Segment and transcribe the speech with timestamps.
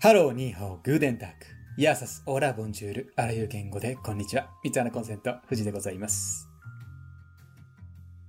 [0.00, 1.34] ハロー、ニーハオ、グーデンターク。
[1.76, 4.48] ヤーサス、オーラ、ボンジュール、あらゆる言語で、こんにちは。
[4.62, 6.48] 三つ穴コンセント、藤でございます。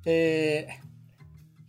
[0.04, 0.74] えー、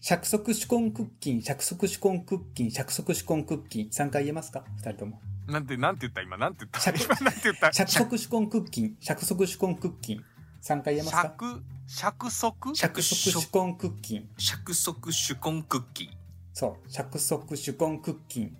[0.01, 4.65] 釈足手根クッキン、釈足手根クッキン、釈足手根クッキン、3回言えますか？
[4.79, 5.21] 二人とも。
[5.47, 6.23] なんて、なんて言った？
[6.23, 6.81] 今、なんて言った？
[6.81, 7.71] 釈今、なんて言った？
[7.71, 10.25] 釈足手根クッキン、釈足手根クッキン、
[10.63, 11.23] 3回言えますか？
[11.23, 14.31] 釈、釈足釈足手根クッキン。
[14.39, 16.09] 釈足手根クッキー。
[16.55, 18.57] そう、釈足手根クッキン。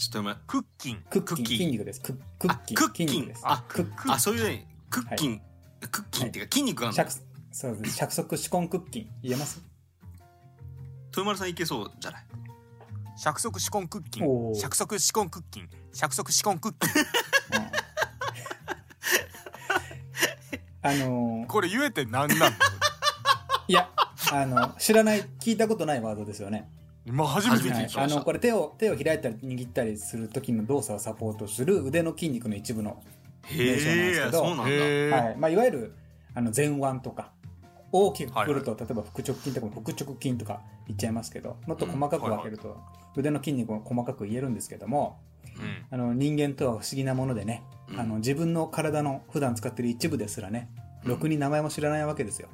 [0.00, 0.44] ちょっと待って。
[0.46, 1.04] クッキン。
[1.10, 2.00] クッキン、クッキン筋肉です。
[2.00, 3.34] ククッキン、あクッキン。
[3.42, 5.42] あクッあ、そういうね、クッキン、
[5.90, 7.04] クッキンっていうか筋肉があるの？
[7.10, 7.96] 釈そうです。
[7.96, 9.10] 釈足手根クッキン。
[9.22, 9.62] 言えます？
[11.08, 12.22] 豊丸さんいけそうじゃない？
[13.18, 14.24] 釈足手根クッキン。
[14.26, 15.68] おー釈足手根クッキン。
[15.92, 16.90] 釈足手根クッキン。
[20.82, 22.38] あのーこれ言えてなんなん？
[22.38, 22.50] だ
[23.68, 23.90] いや、
[24.32, 26.70] あの、知らない、聞いたことないワードですよね。
[27.06, 28.02] 今初めて聞はいい、た。
[28.02, 33.02] あの、これ手を、手を開いたり握ったりする時の動作をサポートする腕の筋肉の一部の、
[33.50, 35.16] 名称なんですけどそうなんだ。
[35.16, 35.36] はい。
[35.36, 35.94] まあ、いわゆる、
[36.34, 37.32] あの、前腕とか、
[37.92, 42.76] 大きくくくると、例えば腹直筋とかも腹直筋とか言っちゃいますけど、もっと細かく分けると、
[43.16, 45.18] 腕の筋肉を細かく言えるんですけども、
[45.56, 50.70] うんあの、人間とは不思議なものでね、うんあの、自分の体の普段使ってる一部ですらね、
[51.04, 52.48] ろくに名前も知らないわけですよ。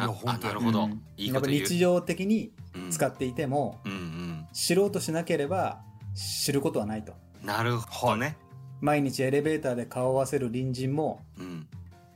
[0.00, 1.02] ななるほどうん。
[1.16, 1.78] いいやっぱ日。
[1.78, 2.52] 常的に
[2.90, 4.46] 使っっていても、うんうん。
[4.52, 5.80] 知ろうとしなければ
[6.14, 7.14] 知ることはないと。
[7.42, 8.36] なるほどね。
[8.80, 11.66] 毎日エレベーターで顔を合わせる隣人もうん。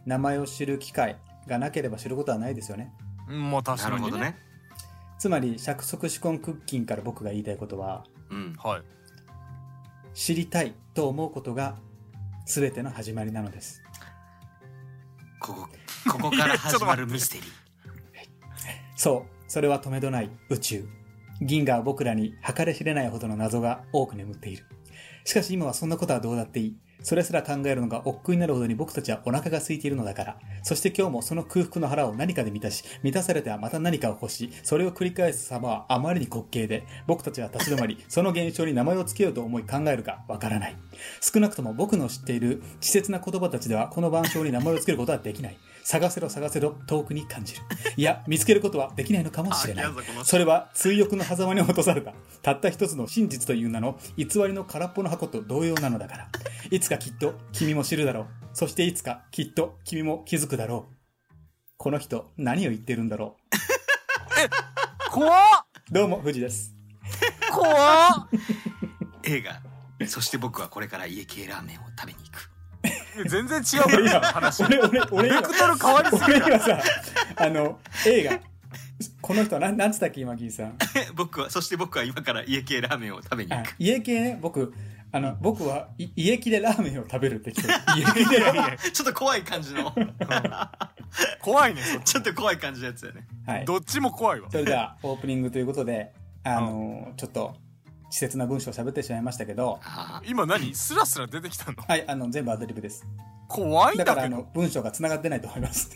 [0.06, 2.92] 名前を知る機会がなければ知ることはないですよね。
[3.28, 3.50] うん。
[3.50, 4.06] まあ確なかにね。
[4.06, 4.36] るほどね。
[5.18, 8.54] つまり釈足手根クッキンから僕が言いたいことはうん。
[8.58, 8.82] はい。
[10.14, 11.76] 知りたいと思うことが
[12.46, 13.82] 全ての始まりなのです。
[15.38, 15.68] ここ、
[16.10, 17.59] ここから始まるミステリー。
[19.00, 20.86] そう、それは止めどない宇宙。
[21.40, 24.66] 銀河は僕らに計り知れないほどの謎が多く眠っている。
[25.24, 26.76] しかし今はそんなことはどうだっていい。
[27.02, 30.38] それすら考えるのが億劫になるほどに僕たちはお腹が空いているのだから。
[30.62, 40.76] そして今日もその空腹の腹を何かで満たし、満たされてはまた何かを欲し、それを繰り返す様はあまりに滑稽で、僕たちは立ち止まり、 その現象に名前を付けようと思い考えるかわからない。
[41.22, 45.56] 少なくとも僕の知っている稚拙な言葉たちではこの板書に名前を付けることはできない。
[45.84, 47.62] 探せろ探せろ遠くに感じる。
[47.96, 49.86] いや、見つけることはできないのかもしれない。
[50.24, 52.12] それは追憶の狭間に落とされた。
[52.42, 56.28] たった一つの真実という名の偽りの空っぽの箱と同様なのだから。
[56.70, 58.26] いつかきっと君も知るだろう。
[58.52, 60.94] そしていつかきっと君も気づくだろう。
[61.76, 63.36] この人、何を言ってるんだろ
[65.10, 65.32] 怖っ
[65.90, 65.92] う。
[65.92, 66.74] どうも、藤です。
[67.50, 68.28] 怖っ
[69.24, 69.62] 映画。
[70.06, 72.50] そして僕はこれから家系ラーメンを食べに行く。
[73.28, 74.64] 全然違うから話。
[74.64, 76.82] 俺、俺、俺今、ベクトル変わりすぎる俺今さ、
[77.36, 78.40] あの、映画、
[79.20, 80.76] この人はなん、なんつったっけ、今、ギーさん。
[81.14, 83.74] 僕は、そして僕は今から家系ラーメンを食べに行あく。
[83.78, 84.72] 家系ね、僕、
[85.12, 87.62] あの、僕はい家系でラーメンを食べるって人。
[87.66, 87.72] 家
[88.38, 88.92] ラーメン。
[88.92, 89.92] ちょっと怖い感じの、
[91.42, 93.26] 怖いね、ちょっと怖い感じのやつだよね。
[93.46, 93.64] はい。
[93.64, 94.48] どっちも怖いわ。
[94.50, 96.12] それでは、 オープニングということで、
[96.44, 97.56] あの、ちょっと、
[98.10, 100.74] 稚拙な文章を喋ってしまいましたけど、あ今何？
[100.74, 101.82] スラスラ出てきたの？
[101.86, 103.06] はい、あの、全部アドリブです。
[103.48, 105.90] 怖いんだから、あだけどの。、文章が繋がってないと思います。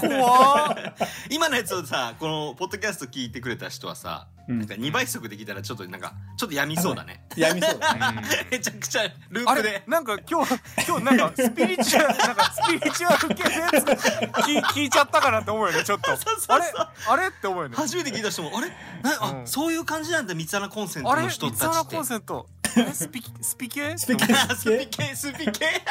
[0.00, 0.76] 怖
[1.30, 7.22] 今のやつをさ、このポッドキャスト聞いてくれた人はさ、うんなんか2倍速で聞いたらちょっとなんか、ちょっと病みそうだね。
[7.36, 8.22] やみそうだね。
[8.50, 9.82] めちゃくちゃルあれープで。
[9.86, 10.54] なんか今日、
[10.88, 16.16] 今日なんかスピリチュアル、なんかスピリチュアル系のやつ聞聞いちゃったかなって思うよね、ちょっと。
[16.16, 16.64] そうそうあれ
[17.08, 17.76] あれって思うよね。
[17.76, 18.68] 初めて聞いた人も、あれ？
[19.02, 21.96] なあ、うんそういう感じなんだ、三つ穴コンセントの人三つ穴たちって。
[21.96, 22.46] コンセント。
[22.76, 22.92] え？
[22.94, 23.98] スピ、スピ系？
[23.98, 24.32] スピ系？
[24.32, 25.82] あ スピ系、スピ系？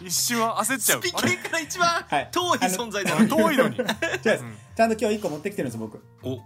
[0.00, 1.08] 一瞬は焦っちゃスピ。
[1.08, 1.36] うあれ？
[1.36, 3.28] 系から一番はい遠い存在なのに。
[3.28, 3.76] 遠いのに。
[4.22, 4.38] じゃあ、
[4.76, 6.02] ちゃんと今日一個持ってきてるんです、僕。
[6.22, 6.40] お、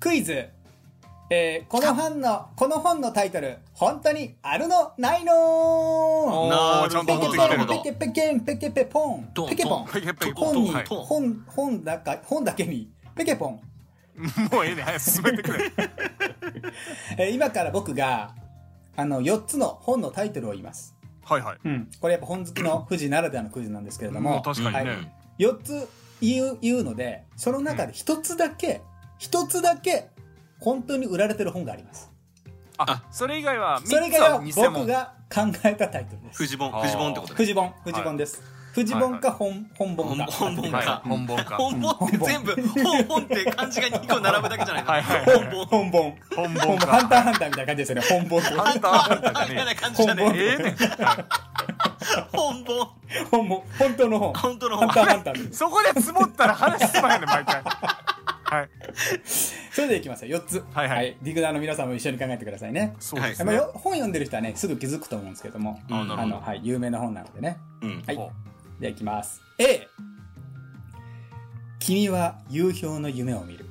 [0.00, 0.48] クイズ。
[1.30, 4.92] えーこの本の、この本のタイトル、本当にあるの？
[4.96, 6.48] ないの？
[6.48, 9.86] なちゃんとペケ持ってきてるペケペケン、ペケペポントン、ペケポン。
[9.86, 10.66] ペケペケ本
[11.04, 13.60] 本、本だか、本だけに、ペケポン。
[14.50, 15.70] もうええね、早く進めてくれ。
[17.18, 18.34] えー今から僕が、
[18.96, 20.94] あの、4つの本のタイトルを言います。
[21.24, 21.58] はいはい。
[21.62, 21.90] うん。
[22.00, 24.92] これやっぱ本好きの富士ならではのクイズなんですけれども確かにね。
[24.92, 25.08] うん
[25.38, 25.88] 4つ
[26.20, 28.80] 言う、言うので、その中で1つだけ、
[29.20, 30.08] 1つだけ、
[30.60, 32.10] 本当に売られてる本があります。
[32.78, 36.38] あ、それ以外は、それが三つは僕が考えたタイトルです。
[36.38, 37.36] 富士本、あー富士本ってことね。
[37.36, 38.58] 富士本、富士本です。
[38.74, 40.26] 富士本か本、本本か。
[40.26, 41.56] 本本はいか本本か。
[41.56, 45.66] 本本って全部、本本って漢字が2個並ぶだけじゃないのはいはい本本。
[45.66, 46.18] 本本。
[46.36, 46.66] 本本本。
[46.66, 46.86] 本か。
[46.86, 48.02] ハンターハンターみたいな感じですよね。
[48.08, 48.40] 本本。
[48.40, 50.40] ハンターハンターじゃね嫌な感じだ本本ね。
[50.44, 50.76] え。
[52.30, 52.88] 本本。
[53.30, 53.62] 本本。
[53.78, 54.32] 本当の本。
[54.34, 55.52] 本当の本ハンターハンター。
[55.52, 57.62] そこで積もったら話進まへんねん、毎回。
[58.50, 58.70] はい。
[59.70, 60.38] それでいきますよ。
[60.38, 60.64] 4つ。
[60.72, 61.16] はいはい。
[61.22, 62.80] ディグダーの皆さんも一緒に考えてくださいね。
[62.80, 63.44] はいそうですね。
[63.44, 65.94] まあよ本読んでる人はねすぐ気づくと思うんですけども、うん。
[65.94, 66.22] あなるほど。
[66.22, 67.58] あのはい、有名な本なのでね。
[67.82, 68.02] うん。
[68.06, 68.16] はい。
[68.16, 68.30] ほ
[68.80, 69.42] ではいきます。
[69.58, 69.86] A
[71.80, 73.66] 君は夕氷の夢を見る。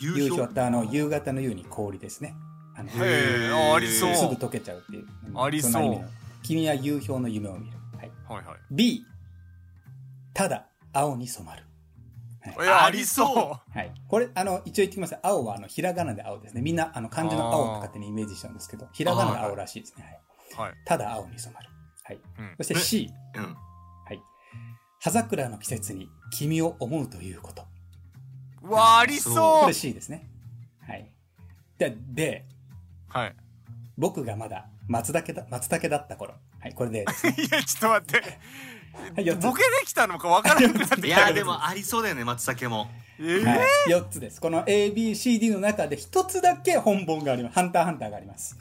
[0.00, 2.34] 夕夕氷ってあの夕方の夕に氷ですね。
[2.76, 4.14] あのへえあありそう。
[4.14, 5.06] すぐ溶けちゃうっていう。
[5.36, 6.04] ありそう。
[6.42, 8.56] 君は夕氷の夢を見る、はい、はいはい。
[8.70, 9.04] B
[10.34, 11.63] ただ青に染まる
[12.46, 13.92] いやありそはい。
[14.06, 15.16] これ、あの、一応言ってきます。
[15.22, 16.60] 青は、あの、ひらがなで青ですね。
[16.60, 20.04] みんな、あの、漢字の青と勝手にイメージしちゃうんですけど、ひらがなで青らしいですね。
[20.04, 20.14] はい。
[20.14, 21.68] うはいただ青に染まる。
[22.04, 22.20] はい。
[22.38, 23.10] うんそして C。
[23.34, 24.22] うんはい。
[25.00, 27.64] 葉桜の季節に君を思うということ。
[28.62, 30.28] うわありそうそうこれ C ですね。
[30.86, 31.10] はい。
[31.78, 32.44] で、で、
[33.08, 33.36] はい
[33.96, 36.34] 僕がまだ松茸だ、松茸だった頃。
[36.60, 37.04] はい、これでね。
[37.38, 38.38] いやちょっと待ってはい、4つ。
[39.40, 41.06] ボケできたのかわからなくなってきた。
[41.06, 42.90] いやでもありそうだよね松茸も。
[43.18, 43.44] えー。
[43.44, 44.40] はい、4つです。
[44.40, 47.54] この A, B, C, D の中で1つだけ本本があります。
[47.54, 48.58] ハンターハンターがあります。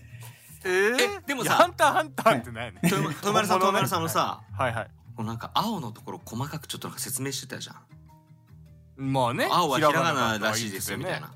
[0.65, 1.19] えー？
[1.19, 4.91] えでもさハンターハンターってないね豊丸さん豊丸さんのさはいはい。
[5.15, 9.11] こうなんか青のところ細かくちょっとなんか説明してたじゃん。
[9.11, 11.31] まあね青はひらがならしいですよみたいな。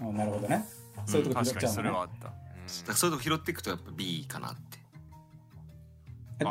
[0.00, 0.64] うんおなるほどね。
[1.06, 1.90] そういうとこ拾確かにっちゃうのね。
[1.90, 2.26] それはあった。
[2.90, 4.78] らそういうとこ拾っていくとやっぱ B かなって。
[4.78, 4.81] うん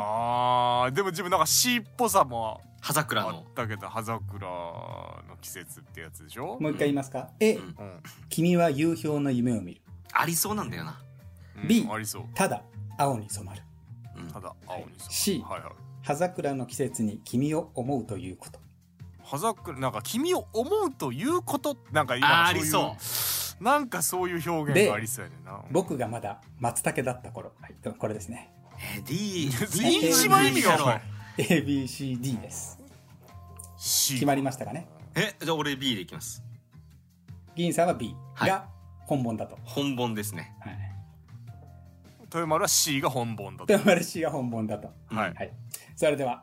[0.00, 6.58] あーでも自分なんか C っぽさも葉桜あのったけど葉桜の季節ってやつでしょ？
[6.60, 9.82] もう一回言いますか？A、うんうん君は夕氷の夢を見る。
[10.12, 11.00] ありそうなんだよな
[11.56, 12.62] うん B ありそうただ
[12.98, 13.62] 青に染まる。
[14.16, 15.72] うんただ青にそう C はいはい
[16.02, 18.58] 葉桜の季節に君を思うということ。
[19.22, 21.76] 葉桜なんか君を思うということ？
[21.92, 27.52] なんかあー今ありそそうなんかそういう表現がありそうやねんな僕がまだ松茸だった頃。
[27.60, 28.52] はい、これですね。
[28.82, 29.46] えー D
[30.10, 31.02] 一番意味が分からん
[31.38, 32.78] A, B, C, D です。
[33.78, 34.86] C 決まりましたかね？
[35.14, 36.42] えじゃあ俺 B でいきます
[37.54, 38.66] 銀さんは B はいが
[39.06, 39.58] 本本だと。
[39.64, 40.78] 本本ですねはい。
[42.22, 44.88] 豊丸は C が本本だとで、丸 C が本本だと。
[45.08, 45.52] はいはい。
[45.96, 46.42] それでは、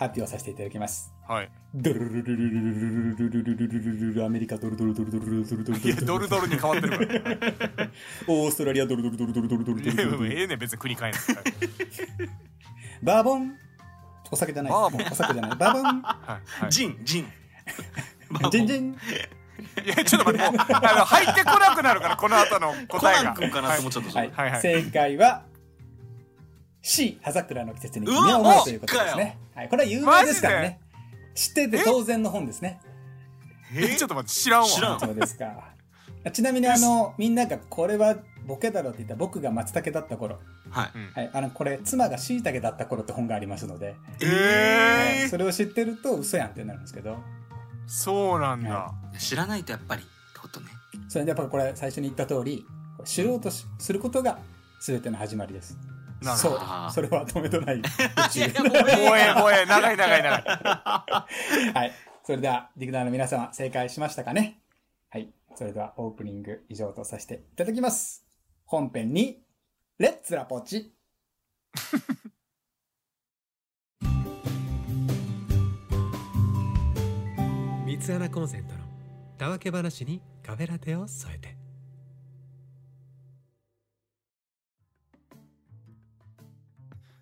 [0.00, 1.12] 発表させていただきます。
[1.28, 7.88] はいドルルルルルルルルルルルルルルルルアメリカドルドルドルドルドルドルドルいやドルドルに変わってるから
[8.26, 11.52] オーストラリアドルドルドルドルドルドルドルドルええねん別に国変えなくて
[13.02, 13.52] バーボン
[14.32, 17.26] お酒じゃないバーボンお酒じゃないバーボンはいはいジンジン
[18.50, 18.96] ジンジン
[19.84, 25.44] いやちょっと待ってもうあの入ってこなくなるからこの後のコ答えがナン君かなと思っちゃったはい正解は
[26.82, 29.38] C 葉桜の季節に君うわを思うということですね。
[29.54, 30.80] はいこれは有名ですからね。
[31.34, 32.80] 知ってて当然の本ですね。
[33.74, 33.96] え？
[33.96, 34.66] ちょっと待って知らんわ。
[34.66, 35.00] 知らん。
[35.00, 35.74] そうですか。
[36.32, 38.16] ちなみにあのみんながこれは
[38.46, 40.38] ボケだろうって言った僕が松茸だった頃。
[40.70, 41.18] はい。
[41.18, 47.18] はい、あのこれ妻が椎茸だった頃って本がありますので、ええそれを知ってると嘘やんってなるんですけど。
[47.86, 48.70] そうなんだ。
[48.70, 50.10] は知らないとやっぱりって
[50.40, 50.68] ことね。
[51.08, 52.64] それでやっぱこれ最初に言った通り
[53.04, 54.38] 知ろうとしすることが
[54.80, 55.76] 全ての始まりです
[56.22, 56.60] そう。
[56.92, 57.82] それは止めとない宇
[58.30, 58.76] 宙もう。
[58.88, 60.42] ええもうええ長い長い長い
[61.72, 61.92] はい。
[62.24, 64.60] それではディグナーの皆様正解しましたかね？
[65.08, 65.32] はい。
[65.56, 68.26] それではオープニング以上とさせていただきます。
[68.64, 69.42] 本編に
[69.98, 70.94] レッツラポチ。
[77.84, 78.80] 三つ穴コンセントの
[79.36, 81.56] たわけ話にカフェラテを添えて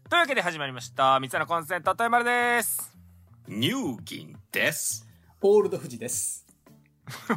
[0.08, 1.20] というわけで始まりました。
[1.20, 2.96] 三つ穴コンセント豊丸です。
[3.46, 5.06] 乳銀です。
[5.42, 6.47] オールド富士です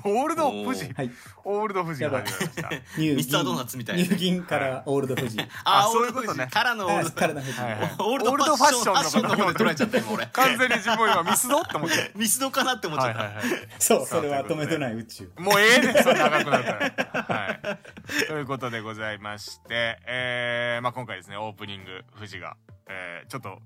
[0.04, 0.86] オールド富士。
[0.86, 1.12] おはい。
[1.44, 2.70] オールド富士が始まりました。
[3.02, 4.02] ニミスタードーナツみたいな。
[4.04, 5.38] ね入銀からオールド富士。
[5.64, 6.48] あーそういうことね。
[6.48, 7.62] からのオーはいルド富士
[8.00, 10.26] オールドファッションの方で捉えちゃった今俺。
[10.28, 13.32] 完全に自分今ミスドって思ってミスドかなって思っちゃった、
[13.80, 15.32] そう、それは止めてない宇宙。
[15.38, 17.24] もうええねんそれ長くなったら。
[17.24, 18.26] はい。
[18.28, 23.60] ということでございましてえーまあ今回ですねオープニング富士がえーちょっと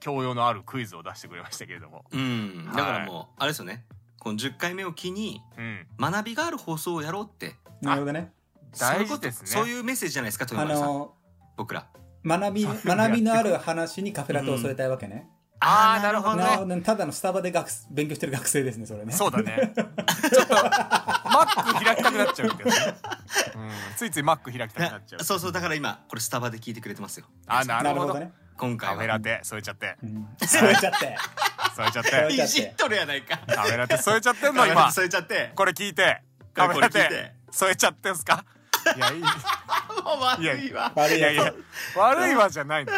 [0.00, 2.04] 教養のあるクイズを出してくれましたけれども。
[2.12, 2.70] うん。
[2.74, 3.84] だからもうあれですよね
[4.18, 5.86] この10回目を機にうん。
[5.98, 7.54] 学びがある放送をやろうって。
[7.80, 8.32] なるほどね。
[8.78, 9.46] 大事ですね。
[9.48, 10.88] そういうことそういうメッセージじゃないですかあ豊丸さん。
[10.88, 11.14] の、
[11.56, 11.86] 僕ら。
[12.24, 15.28] 学び、学びのある話にカフェラテを添えたいわけね。
[15.60, 16.42] あーなるほどね。
[16.42, 16.82] なるほどね。
[16.82, 19.12] ただのスタバで学す勉強してる学生ですね、それね。
[19.12, 19.72] そうだね。
[19.74, 22.76] ちょっとマック開きたくなっちゃうけどね、
[23.54, 25.24] うん、ついついマック開きたくなっちゃう。
[25.24, 27.26] そうそうだから今これスタバで聞いてくれてますよ。
[27.46, 28.32] あなるほどね。
[28.56, 28.96] カ今回は。
[28.96, 29.96] フェラテ添えちゃって。
[30.02, 30.28] うん。
[30.46, 31.16] 添えちゃって。
[31.76, 32.44] 添えちゃっ添えて。
[32.44, 33.38] いじっとるやないか。
[33.46, 34.86] カフェラテ添えちゃってんの今。
[34.86, 35.52] テ添えちゃって。
[35.54, 36.22] これ聞いて。
[36.54, 38.44] カフェラテ添えちゃってんすか？
[38.96, 39.22] いやいい。
[40.04, 40.92] 悪いわ。
[40.94, 41.32] 悪いやつ。
[41.32, 41.54] いやいや
[41.96, 42.92] 悪いわじゃないの。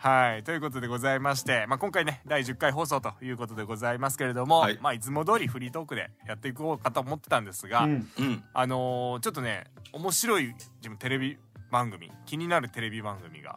[0.00, 0.44] はい。
[0.44, 4.78] ということでございまして、まあ、今回ね第10回放送ということでございますけれども、はいい。
[4.80, 8.08] まあ、いつも通りフリートークでやっていこうかと思ってたんですが、うん。
[8.18, 8.44] うん。
[8.54, 11.36] あのーちょっとね面白い自分テレビ
[11.72, 13.56] 番組気になるテレビ番組が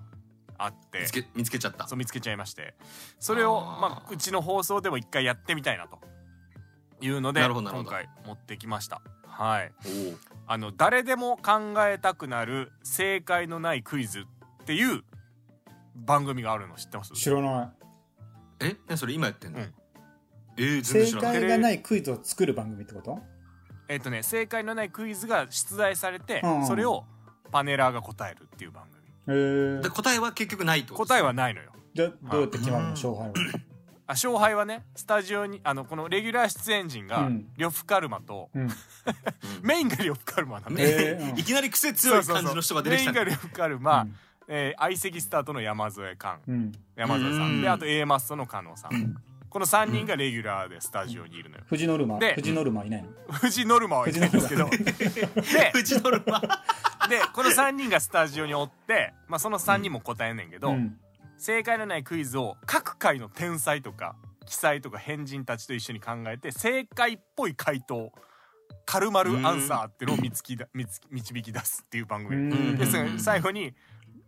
[0.63, 0.99] あって。
[0.99, 1.87] 見つけ見つけちゃった。
[1.87, 2.75] そう見つけちゃいまして。
[3.19, 5.99] それをまあ、うちの放送でも一回やってみたいなと。
[7.03, 9.01] いうので今回持ってきました。
[9.25, 9.71] はい。
[10.45, 14.19] あの誰でも考えたくなる正解のないクイズ
[14.61, 15.01] っていう
[15.95, 17.13] 番組があるの知ってます？
[17.13, 17.73] 知らな
[18.59, 18.75] え？
[18.87, 19.73] 何それ今やってんの、うん。
[20.57, 20.85] えー、い。
[20.85, 21.39] 正全然知らない。
[21.41, 23.17] 解がないクイズを作る番組ってこと？
[23.87, 26.67] えっ、とね正解のないクイズが出題されて、うん。
[26.67, 27.05] それを
[27.51, 29.81] パネラーが答えるっていう番組へー。
[29.81, 31.71] で答えは結局ないってこと答えはないのよ。
[31.93, 32.89] じゃあどうやって決まるの？
[32.89, 33.33] うん勝敗は。
[34.07, 37.47] あ勝敗はねスタジオにあのこのレギュラー出演陣が、うん。
[37.57, 38.69] 呂布カルマとうん。
[39.61, 41.39] メインが呂布カルマなんで、ねえーうん。
[41.39, 43.11] いきなり癖強い感じの人が出てきた。
[43.11, 44.07] ねメインが呂布カルマ、
[44.47, 46.71] えー相席スタートの山添寛うん。
[46.95, 47.41] 山添さん。
[47.41, 47.61] うん。
[47.61, 49.17] であと A マッソの加納さん、うん
[49.51, 51.63] この3人がレギュラーでスタジオにいるのよ。
[51.67, 53.09] 藤ノルマで藤ノルマいないの。
[53.33, 54.69] 藤ノルマはいないんですけど。
[54.69, 54.79] で
[55.75, 56.39] うちのルマ。
[56.39, 60.97] でこの3人がスタジオにおって、まあ、その3人も答えんねんけど、うん。
[61.37, 64.15] 正解のないクイズを各界の天才とか
[64.45, 68.13] 奇才とか変人たちと一緒に考えて正解っぽい回答
[68.85, 72.55] カルマルアンサーっていうのを見つきだ見つ導き出すっていう番組。
[72.55, 72.77] うん。
[72.77, 73.73] ですが最後に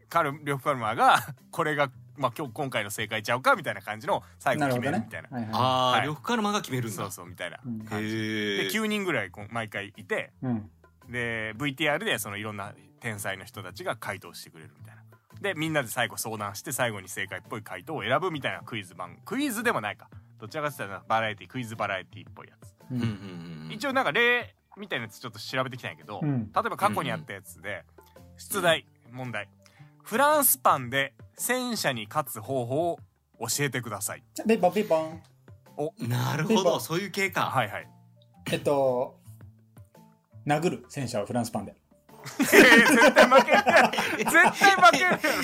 [0.10, 5.30] カル呂布カルマがこれが、まあ、今日今回の正解ちゃうかみたいな感じの最後決めるみたいな。
[5.30, 6.08] はいはああはい。
[6.08, 6.96] 呂布カルマが決めるんだ。
[6.96, 7.60] そうそうみたいな。
[7.66, 7.80] うん。
[7.86, 8.08] 感じ。
[8.08, 10.46] へでえ9人ぐらいこう毎回いてい。
[10.46, 10.70] うん。
[11.10, 15.04] で VTR でそのいろんな天才の人たちが回答してくれるみたいな。
[15.42, 20.10] でみんなで最後相談して最後に正解っぽい回答を選ぶみたいなクイズ番クイズでもないか。
[20.40, 23.72] どちらかというとバラエティクイズバラエティっぽいやつ、ううんうんんうん。
[23.72, 26.52] 一応なんか例みたいなやつちょっと調べてきたんやけど、うん。
[26.54, 27.84] 例えば過去にあったやつで
[28.38, 29.50] 出題問題
[30.04, 33.00] フランスパンで戦車に勝つ方法を
[33.40, 35.22] 教えてくださいピンポンピンポン。
[36.08, 37.88] なるほどそういう系かはいはい
[38.52, 39.18] えっと、
[40.46, 41.76] 殴る戦車をフランスパンで。
[42.40, 42.52] 絶
[43.14, 43.58] 対負ける
[44.18, 45.00] 絶対負け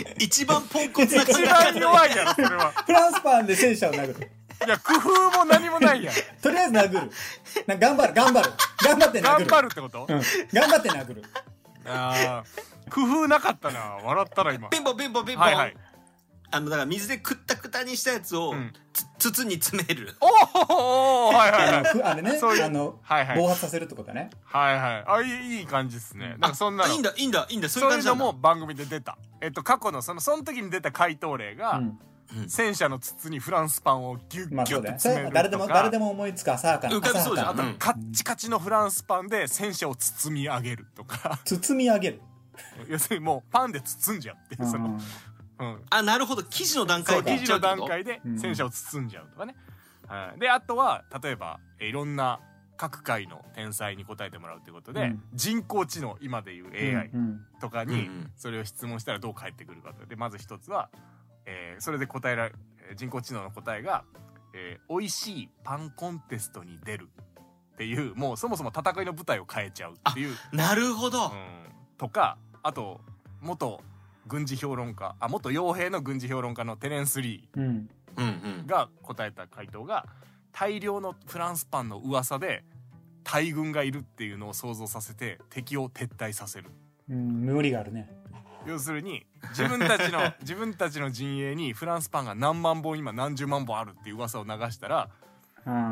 [0.06, 4.32] る一番ポンコツな一番弱いやろそれはフランスパンで戦車を殴る。
[4.66, 7.12] いや工夫も何もないやんとりあえず殴る。
[7.66, 8.52] な頑張る、頑張る。
[8.86, 9.46] 頑張って殴頑る。
[9.46, 10.08] 張るってこと、うん。
[10.54, 11.24] 頑張って殴る。
[11.86, 13.98] あー工夫なかったな。
[14.04, 14.70] 笑ったら今。
[14.70, 15.76] ピンポンピンポンピンポン、はいはい。
[16.52, 18.74] あのだから水でくったくたにしたやつを、うん。
[19.18, 20.16] つ筒に詰める。
[20.20, 23.38] おおはいはいあのはいふあれね、そういうあの、はいはい。
[23.38, 24.30] 暴発させるってことだね。
[24.44, 25.04] はいはい。
[25.08, 26.36] あいい感じですね。
[26.40, 27.70] なんかそんないいんだいいんだいいんだ。
[27.70, 29.18] そういうそういうのも番組で出た。
[29.42, 32.00] えっと過去のそのその時に出た回答例が、うん。
[32.48, 35.00] 戦車の筒にフランスパンをギュッまあギュッそうだよね。
[35.00, 36.96] それと詰めるとか、は誰でも、誰でも思いつく浅はかな。
[36.96, 37.50] 浮かびそうじゃん。
[37.50, 41.40] あとカッチカチのフランスパンで戦車を包み上げるとか。
[41.46, 42.22] 包み上げる。
[42.88, 45.00] 要するにもうパンで包んじゃうっていうその、うん。
[45.60, 46.44] うん、あなるほど。
[46.44, 49.56] 生地の段そう生地の段階でうん戦車を包んじゃうとかね、
[50.08, 52.40] はい、であとは例えばえいろんな
[52.78, 55.24] 各界の天才に答えてもらうということで、うん。
[55.34, 58.32] 人工知能今でいう AI うんとかにうんうん。
[58.38, 60.06] それを質問したらどう返ってくるかと。
[60.06, 60.90] でまず一つは、
[61.46, 62.56] えーそれで答えられ
[62.90, 64.06] えー人工知能の答えが、
[64.54, 67.10] えー美味しいパンコンテストに出る
[67.74, 71.32] っていうもうそもそも戦いの舞台を変えちゃうっていう、なるほど、うん、
[71.98, 72.38] とか
[72.70, 73.02] あと
[73.42, 73.82] 元
[74.28, 77.90] 軍事評論家あ元傭兵の軍事評論家のテレンス・リーうん。
[78.18, 80.06] うんうんが答えた回答が
[80.52, 82.64] 大量のフランスパンの噂で
[83.24, 86.70] 大軍がいるっていうのを想像させて敵を撤退させる
[87.10, 88.08] うん、無理があるね。
[88.68, 89.26] 要するに
[89.58, 95.19] 自分たちの自分たちの陣営にフランスパンが何万本今何十万本あるっていう噂を流したらうん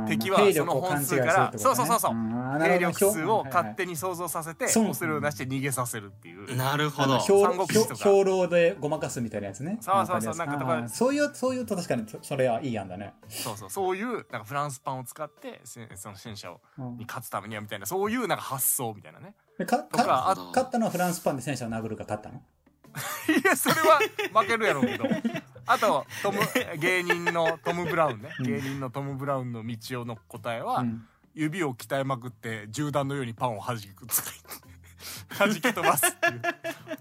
[0.08, 2.64] 敵は兵その本数からそうそうそうそう。
[2.64, 6.56] 兵力数を勝はい手に想像させてそれを出して逃げさせるっていう。
[6.56, 7.16] なるほど。
[7.16, 8.04] あの兵三国志とか。
[8.04, 9.78] 兵兵糧でごまかすみたいなやつね。
[9.82, 10.88] そうそうそうなんかとか。
[10.90, 13.14] そういう、そういうと確かにそそれはいい案だね。
[13.30, 13.70] そうそう。
[13.70, 16.98] そういうなんかフランスパンを使ってせその戦車をうん。
[16.98, 19.34] に勝つためにはみたいなそういうなんか発想みたいなね。
[19.58, 22.42] でかとか勝ったのはフランスパンで戦車を殴るか勝ったの？
[23.30, 24.00] いやそれは
[24.34, 25.06] 負けるやろうけど
[25.68, 26.40] あと トム
[26.80, 28.34] 芸人のトム・ブラウンね。
[28.40, 28.46] うん。
[28.46, 31.08] 芸人のトム・ブラウンの道夫の答えは、うん。
[31.34, 34.34] 指を鍛えまくって銃弾のようにパンを弾く使い
[35.38, 36.42] 弾き飛ばすっていう。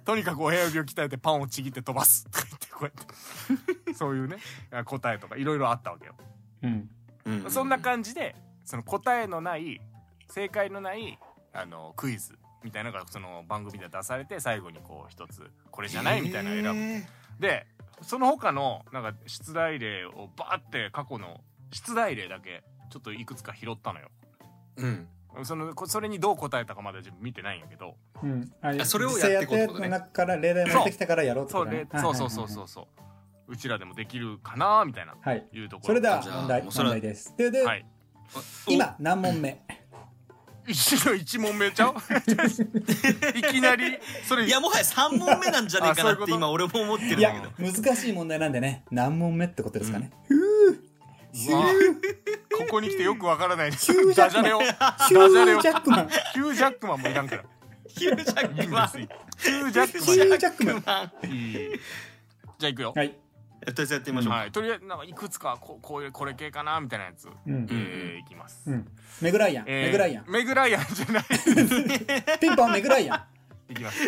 [0.04, 3.94] とにかく親指を鍛えてパンをちぎって飛ばすとか言ってこうやって。
[3.94, 4.36] そういうね
[4.84, 6.14] 答えとかいろいろあったわけよ、
[6.62, 6.90] うん。
[7.24, 7.50] うん。
[7.50, 9.80] そんな感じでその答えのない
[10.28, 11.18] 正解のない
[11.52, 17.40] あのクイズみたいなのがその番組で出されて最後にこう一つこれじゃないみたいなのを選ぶ。
[17.40, 17.66] で
[18.02, 21.40] その他のなんか出題例をバーって過去の
[21.72, 24.08] 出題例だけちょっといくつか拾ったのよ。
[24.76, 25.08] うん。
[25.44, 27.96] そのこそれにどう答えたかまだ自分見てないんやけど。
[28.22, 28.52] うん。
[28.62, 31.88] ああそれをやっていこうってことね中から例題持ってきたからやろうってそう,、ことね。
[32.00, 32.86] そうそうそうそうそう。
[33.48, 35.46] うちらでもできるかなみたいなはい。
[35.52, 35.86] いうところ。
[35.86, 37.34] それでは問題、問題です。
[37.36, 37.86] で、で、はい。
[38.66, 39.60] 今何問目？
[40.66, 41.94] 一の一問目ちゃう？
[43.38, 44.46] いきなりそれ。
[44.46, 50.10] いやもはや3問目なんじゃねえかなって今俺も思ってるんだけど、難しい問題なんでね、何問目ってことですかね。
[50.30, 51.66] うわ
[52.56, 53.70] ここに来てよくわからない。
[53.72, 54.44] ヒュージャックマン。
[54.44, 55.58] ダジャレを。
[55.58, 56.08] ヒュージャックマン。
[56.08, 57.44] ヒュージャックマンもいらんから。
[57.88, 58.88] ヒュージャックマン。
[58.88, 60.16] ヒュージャックマン。
[60.16, 60.82] ヒュージャックマン。
[60.86, 61.30] マン。
[61.30, 61.80] いい
[62.58, 62.92] じゃあ行くよ。
[62.96, 63.14] はい。
[63.66, 67.66] とりあえずやってみましょうか、はいとりあえずなんかいくつかこうこういうこれ系かなみたいなやつうん。
[67.70, 68.86] えーいきますうん。
[69.20, 69.64] メグライアン。
[69.66, 70.24] えーメグライアン。
[70.28, 73.16] メグライアンじゃないピンポンメグライア
[73.68, 73.72] ン。
[73.72, 73.98] いきます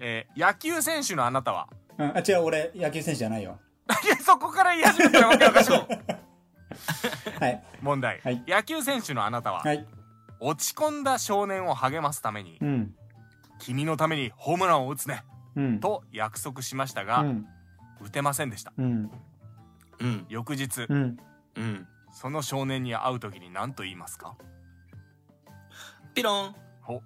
[0.00, 1.68] えー野球選手のあなたは？
[1.98, 3.58] うん、あ、違う、俺、野球選手じゃないよ。
[4.04, 5.80] いやそこから言い始めたらわけわかんない
[7.40, 7.64] はい。
[7.82, 9.84] 問題、はい野球選手のあなたは、はい。
[10.38, 12.94] 落ち込んだ少年を励ますために、うん。
[13.58, 15.37] 君のためにホームランを打つねうん。
[15.80, 17.46] と約束しましたが、うん。
[18.00, 19.10] 打てませんでしたうん。
[20.00, 21.16] うん翌日、うん。
[21.56, 24.34] うんその少年に会う時に何と言いますか？
[26.14, 27.02] ピロンほ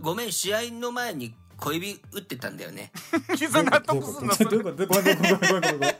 [0.00, 2.92] ごめん試合の前に小指打ってたんだよね
[3.34, 4.34] 膝納得すんの？
[4.34, 4.76] どういうこと？
[4.84, 5.00] どういうこと？
[5.00, 5.94] ごめんごめんごめんごめんごめんごめん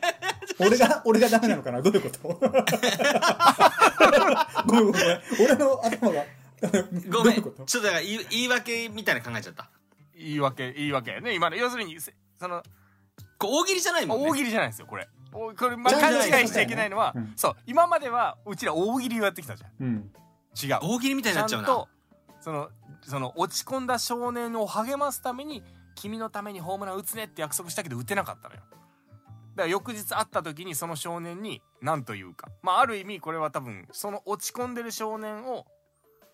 [0.58, 2.28] 俺が、俺がダメなのかなどういうこと
[4.66, 5.20] ごめんごめん。
[5.40, 6.24] 俺の頭が。
[7.10, 9.68] ごめんちょっとだから言い言い訳みたいな考えちゃった
[10.16, 11.34] 言い訳言い訳ね。
[11.34, 12.62] 今の要するにせその
[13.38, 14.30] こう大喜利じゃないもんね。
[14.30, 15.08] 大喜利じゃないですよこれ。
[15.32, 17.32] おこれ、まあ、勘違いしちゃいけないのは、うん。
[17.36, 19.70] そう今まではうちら大喜利をやってきたじゃん。
[19.80, 20.10] うん。
[20.62, 21.66] 違う大喜利みたいになっちゃうな。
[21.66, 21.88] ちゃんと
[22.40, 22.68] その
[23.02, 25.62] その落ち込んだ少年を励ますために
[25.94, 28.62] 君のためにホームラン打つねって約束したけど打てなかったのよ。
[29.56, 32.48] だから翌日会った時にその少年に何と言うか。
[32.62, 35.66] まあある意味これは多分その落ち込んでる少年を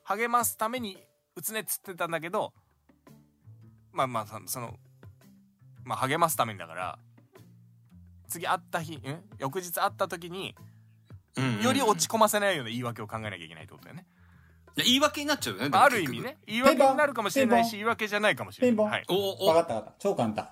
[0.04, 0.98] 励ますために
[1.36, 2.52] 打つねっつってたんだけど
[3.92, 4.78] まあまあそその
[5.84, 6.98] まあ励ますためにだから
[8.28, 9.22] 次会った日ん？
[9.38, 10.54] 翌日会った時に
[11.36, 11.62] うんうんうん。
[11.62, 14.06] より落ち込ませないような言い訳を考えなきゃいけないってことだよね。
[14.76, 16.38] 言い訳になっちゃうよねまあ、ある意味ね。
[16.46, 18.90] 言い訳になるかもしれないし言い訳じゃないかもしれピンポン。
[18.90, 19.48] ない、はい、おお。
[19.48, 19.96] わかったわかった。
[19.98, 20.48] 超簡単。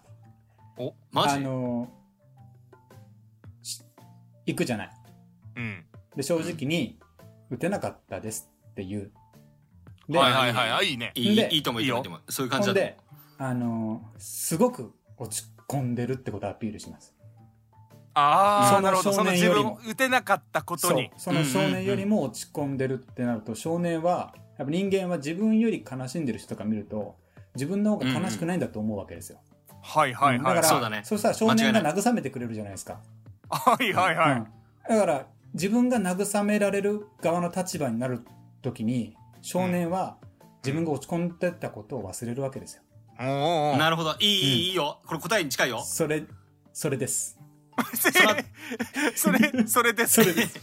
[0.76, 1.40] おあマジ？
[1.40, 3.82] のーし
[4.46, 4.90] 行くじゃない。
[5.56, 5.84] うん。
[6.16, 6.98] で、正直に、
[7.50, 9.12] 打てなかったですって言う。
[10.08, 10.70] で、はいはいはい。
[10.70, 11.12] あいいね。
[11.14, 12.96] いいでいいと思ういいと思ういいと思うそういう感じだで、
[13.42, 17.14] あのーすごく落ち込んでるってことをアピールします。
[18.12, 21.10] ああなるほどそ少の自年よりも分打てなかったことそうに。
[21.16, 27.16] その少年よりも落ち込んでるってなると、少年は、やっぱ人間は自分より悲しんでる人とか見ると、
[27.54, 29.38] 自分の方が悲しくないんだと思うわけですよ。
[29.82, 33.00] はいはいはいだから、そうだねそしたら少年が慰めてくれるじゃないですか。
[33.48, 34.46] はいはいはい、うん
[34.88, 38.26] だから、自分が慰められる側の立場になる
[38.60, 40.18] ときに、少年は
[40.62, 42.82] 自分が落ち込んでたことを忘れるわけですよ。
[43.26, 44.14] なるほど。
[44.18, 45.00] いいいいいいよ。
[45.06, 45.82] これ答えに近いよ。
[45.84, 46.24] それ、
[46.72, 47.38] それです。
[47.94, 48.08] そ
[49.32, 50.12] れ それです。
[50.14, 50.58] それです。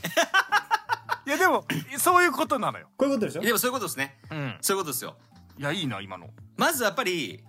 [1.25, 1.65] いやでも
[1.97, 2.87] そういうことなのよ。
[2.97, 3.41] こういうことでしょ？
[3.41, 4.17] でもそういうことですね。
[4.31, 4.57] うん。
[4.61, 5.15] そういうことですよ。
[5.57, 6.29] いやいいな今の。
[6.55, 7.43] まずやっぱり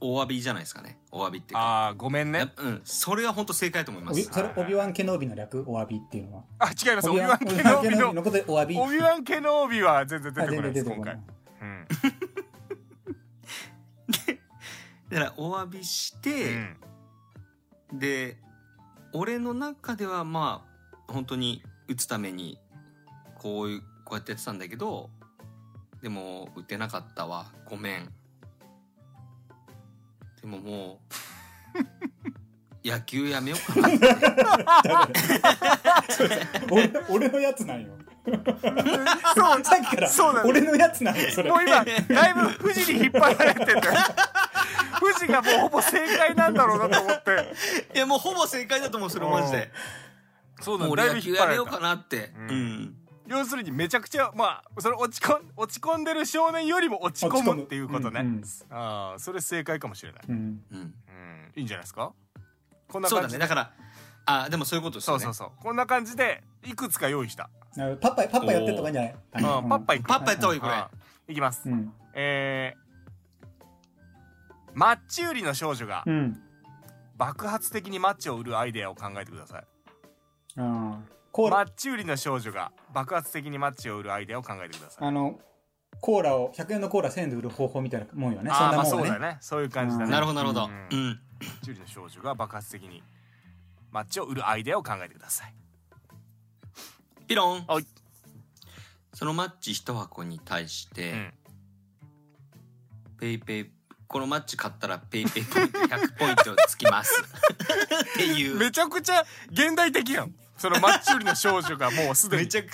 [0.00, 0.98] お詫びじゃないですかね。
[1.10, 2.38] お詫びってああごめんね。
[2.40, 2.80] やうん。
[2.84, 4.22] それは本当正解だと思います。
[4.24, 6.42] それ、オビワン・ケノービの略、お詫びっていうのは？
[6.58, 7.10] あ違います。
[7.10, 8.10] オビワン・ケノービの。
[8.82, 11.14] オビワン・ケノービは全然出あてこないです今回。
[11.14, 11.86] うん
[15.10, 16.54] だからお詫びして、
[17.92, 17.98] うん。
[17.98, 18.36] で
[19.12, 20.64] 俺の中ではま
[21.08, 22.58] あ本当に打つために
[23.38, 25.10] こういうこうやってやってたんだけど
[26.02, 27.46] でも打てなかったわ。
[27.64, 28.08] ごめん。
[30.40, 31.00] でもも
[32.84, 34.16] う 野球やめようかなって。
[36.70, 37.88] 俺俺のやつなんよ。
[39.34, 40.08] そうさっきから。
[40.08, 41.50] そうな、の俺のやつなんよ、それ。
[41.50, 41.58] も。
[41.58, 43.74] う今だいぶ富士に引っ張られてて
[45.12, 47.54] 富士がもうほぼ正解なんだろうなと思って。
[47.94, 49.70] いやもうほぼ正解だと思うそれマジで。
[50.60, 52.32] そうもう俺野球やめようかなって。
[52.36, 52.50] うん。
[52.50, 52.96] うん。
[53.26, 58.44] 要するにめちゃくちゃまあそれ落ち込ん落ち込んでる少年よりも落ち込むっていうことね、うんうん。
[58.70, 60.36] ああそれ正解かもしれない、うん。
[60.70, 60.78] うん。
[60.78, 62.12] うん、いいんじゃないですか？
[62.88, 63.48] こんなそう感じだね。
[63.48, 63.72] だから
[64.26, 65.24] あでもそういうことですよね。
[65.24, 65.62] そうそうそう。
[65.62, 69.14] こんな感じでいくつか用意した、パッパイ、パッパイやってった方がいいんじゃない？
[69.42, 70.06] パッパいく。
[70.08, 70.72] パッパやった方がいいこれ。
[70.72, 70.90] あ
[71.26, 71.92] いきます、うん。
[72.14, 72.80] えー、
[74.76, 76.36] マッチ売りの少女がうん。
[77.16, 79.64] 爆発的にマッチを売るアイデアを考えてください。
[80.58, 81.00] あ
[81.34, 85.08] マッチ売りの少女が爆発的にマッチを売るアイデアを考えてください。
[85.08, 85.40] あの、
[86.02, 88.50] コーラを、100円のコーラ1000円で売る方法みたいなもんよね。
[88.50, 89.08] そあーまあんなもんね。
[89.08, 89.38] そうだね。
[89.40, 90.10] そういう感じだね。
[90.10, 90.66] なるほどなるほど。
[90.66, 91.20] ううんん。
[91.40, 93.02] マッチ売りの少女が爆発的に
[93.92, 95.54] マッチを売るアイデアを考えてください。
[97.26, 97.64] ピロン。
[97.66, 97.86] はい。
[99.14, 101.34] そのマッチ一箱に対して、うん。
[103.18, 103.75] ペイペイ
[104.08, 107.22] このマッチ買ったらペイペイポイント100ポイントつきます。
[107.22, 108.56] っていう。
[108.56, 110.34] めちゃくちゃ現代的やん。
[110.56, 112.44] そのマッチ売りの少女がもうすでに。
[112.44, 112.68] めちゃく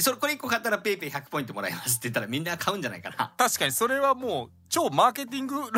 [0.00, 3.32] それこれ1個買ったらペイペイ100ポイントもらえますって言ったらみんな買うんじゃないかな。
[3.36, 5.70] 確かにそれはもう超マーケティング論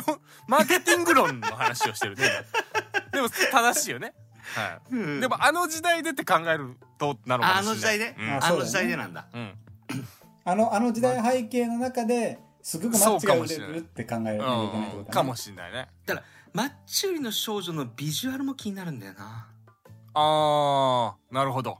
[0.49, 2.25] マーケティング論の話をしてるね。
[3.13, 4.15] でも正しいよね。
[4.55, 7.59] はい、でもあの時代でって考えるとなのかもしれない。
[7.59, 8.31] あの時代で、うん。
[8.31, 9.27] ああの時代でなんだ。
[9.35, 9.55] うん。
[10.45, 15.05] あの、あの時代背景の中ですごくマッチが売れるって考えなきゃいけないってことだね。
[15.13, 15.89] かもしれないね。
[16.05, 19.47] だからマッチ売りの少女のビジュアルも気になるんだよな。
[20.15, 21.79] あーなるほど。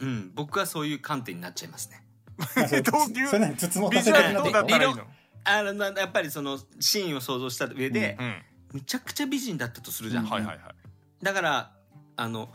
[0.00, 2.02] うん僕はそういう観点になっちゃいますね。
[2.82, 5.06] どういうそれ何筒もビジュアルどうだったの？
[5.44, 10.30] あのなやっぱりそのシーンを想像した上で、うんむちゃくちゃ美人だったとするじゃん、うん。
[10.30, 10.74] はいはいはい。
[11.22, 11.72] だから
[12.16, 12.50] あの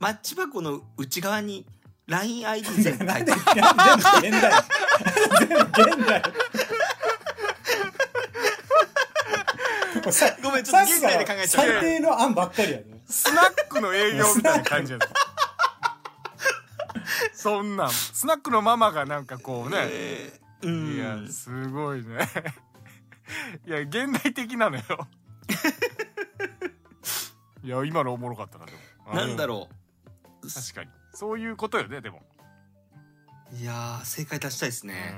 [0.00, 1.64] マッチ箱の内側に
[2.08, 3.30] LINEID 全部書ないて
[4.20, 4.64] 全部現代？
[5.38, 6.22] 全部現代。
[10.42, 12.84] ごめんちょっと現代で考えちゃう最低の案ばっかりやね。
[13.06, 15.06] スナックの営業みたいな感じやぞ。
[17.34, 17.90] そんなん。
[17.90, 19.88] スナックのママがなんかこうね、
[20.62, 22.28] うんいやすごいね。
[23.66, 24.82] いや現代的なのよ。
[27.62, 28.72] いや今のおもろかったなで
[29.06, 29.14] も。
[29.14, 29.48] なんだう。
[29.48, 29.68] ろ
[30.42, 30.90] 確かに。
[31.18, 32.22] そういうことよねでも、
[33.52, 35.16] ういやー正解出したいですね、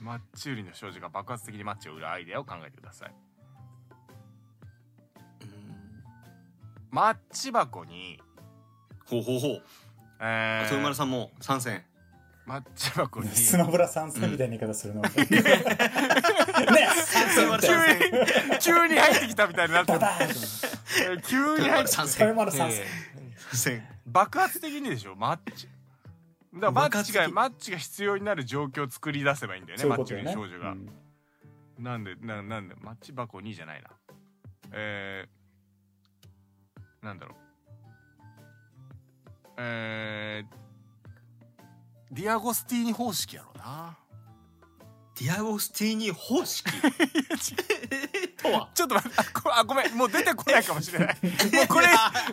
[0.00, 3.14] うん、マッチ売りの少女が爆発的にマッチを売るアイデアを考えてください
[6.90, 8.18] マッチ箱に
[9.06, 9.62] ほうほうほう。
[10.20, 11.84] え豊丸ー、さんも参戦。
[12.46, 15.02] マッチ箱にスマブラ参戦みたいな言い方するの。
[15.04, 15.10] ね。
[17.60, 17.76] 急
[18.48, 19.92] に急に入ってきたみたいになって
[21.28, 22.04] 急に入ってきた。
[22.04, 22.28] 参戦。
[22.28, 22.70] 豊丸参
[23.52, 23.86] 戦。
[24.06, 25.14] 爆発的にでしょ？
[25.14, 25.68] マッチ。
[26.54, 27.32] だからマッチが爆発的。
[27.34, 29.84] マッチが必要になる状況を作り出せばいいんだよね。
[29.84, 30.88] マッチの少女が、うん。
[31.78, 33.90] なんでななんでマッチ箱にじゃないな。
[34.72, 35.28] えー、
[37.08, 37.36] なんだろう。
[39.60, 43.96] えー、ディアゴスティーニ方式やろうな。
[45.18, 46.70] ディアゴスティーニ方式？
[48.40, 48.68] とは？
[48.74, 49.16] ちょっと待って
[49.50, 51.16] あごめんもう出てこないかもしれない。
[51.24, 51.86] もうこれ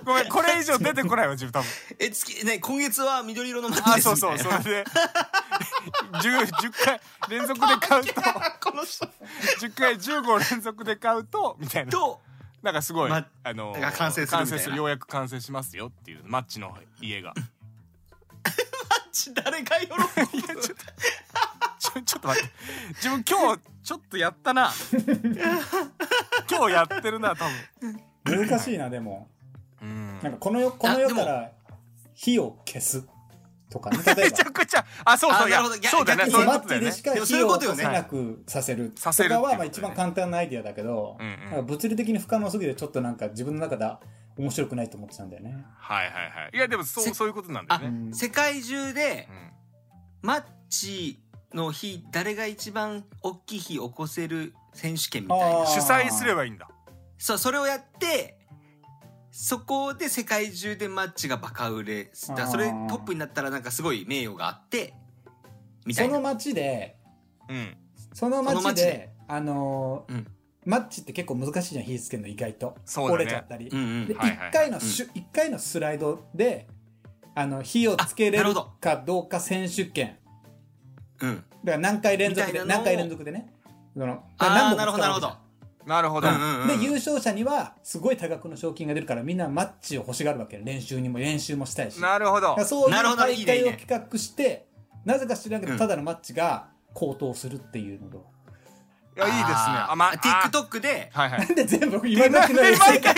[0.03, 1.69] ごめんこれ以上出てこないわ自分多分。
[1.97, 4.83] え月ね今月は緑色のマあそうそうそれで。
[6.11, 8.13] 10, 10回連続で買うと。
[8.61, 9.05] この人。
[9.61, 11.91] 10回15連続で買うとみたいな。
[11.91, 12.21] と
[12.65, 14.75] なんかすごい、まあのが完成するみたいな。
[14.75, 17.35] ようやく完成しますよっていうマッチの家が。
[19.35, 19.93] 誰が喜ぶ
[21.79, 22.49] ちょちょっと待って。
[22.95, 24.71] 自分今日ちょっとやったな。
[26.49, 27.45] 今日やってるな多
[28.23, 28.47] 分。
[28.49, 29.29] 難しいな、でも。
[29.81, 30.19] うん。
[30.23, 31.51] なんかこの世、この世から
[32.15, 33.07] 火を消す
[33.69, 33.97] とかね。
[34.17, 34.51] めちゃば。
[34.51, 34.85] くちゃ。
[35.03, 35.49] あそうそう。
[35.49, 36.91] いやそうだよねそういうことだよね。
[36.91, 38.93] そういう火を起ことよねくさせる。
[38.95, 41.17] させるとかはまあ一番簡単なアイディアだけど、
[41.65, 43.99] 物理的に不可能すぎてちょっとなんか自分の中では
[44.37, 45.65] 面白くないと思ってたんだよね。
[45.77, 46.51] はいはいはい。
[46.53, 48.13] いやでもそうせそういうことなんだよあね、うん。
[48.13, 49.51] 世界中でうん。
[50.21, 51.23] マッチ
[51.53, 55.65] の日誰が一番大きい日起こせる選手権みたいな。
[55.67, 56.67] 主催すればいいんだ。
[57.17, 58.37] そうそれをやって
[59.37, 62.47] そこで世界中でマッチがバカ売れだ。
[62.47, 64.93] それトップになったらなんかすごい名誉があって
[65.85, 66.13] みたいな。
[66.13, 66.95] その街で、
[67.49, 67.77] うん。
[68.13, 68.63] そのその街で。
[68.63, 70.27] 街で、あのーうん。
[70.63, 72.77] マッチって結構難しいじゃん、火つけるの意外と。
[72.85, 73.15] そうだね。
[73.15, 73.67] 折れちゃったり。
[73.67, 74.07] うんうん。
[74.07, 74.49] で、はいはいはい。
[74.49, 76.67] 一回の一回のスライドで、
[77.35, 80.17] あの、火をつけれるあなるほどかどうか選手権。
[81.19, 83.51] うんだから何回連続で、みたいなのを何回連続でね。
[83.93, 85.44] そのあなるほどなるほど
[85.85, 86.67] なるほど、うんうんうん。
[86.79, 90.63] で、優勝者には、すごい多額の賞金が出るから、みんなマッチを欲しがるわけよ。
[90.65, 92.01] 練習にも、練習もしたいし。
[92.01, 92.57] なるほど。
[92.65, 93.77] そういうなるほどい大会をいねいいね。
[93.77, 94.65] 企画して、
[95.05, 95.79] なぜか知らんけど、うん。
[95.79, 98.25] ただのマッチが高騰するっていうのと。
[99.17, 99.53] いやいいですね。
[99.55, 101.09] あまあ TikTok で？
[101.13, 101.39] はいはい。
[101.39, 103.15] な んで全部言わなくなる毎回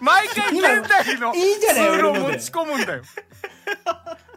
[0.00, 3.02] 毎回現代のいいじゃないツールを持ち込むんだよ。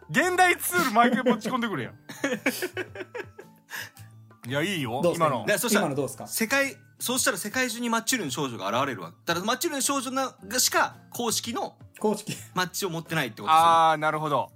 [0.10, 1.94] 現代ツール毎回持ち込んでくるやん。
[4.50, 5.46] いやいいよ今の。
[5.46, 6.26] でそしたら今のどうですか？
[6.28, 12.36] 世界そうしたら世界中にマッチ売りの少女が現れるわだからマッチ売りの少女ながしか公式の公式。
[12.54, 14.50] マッチを持ってないってことですよああなるほど。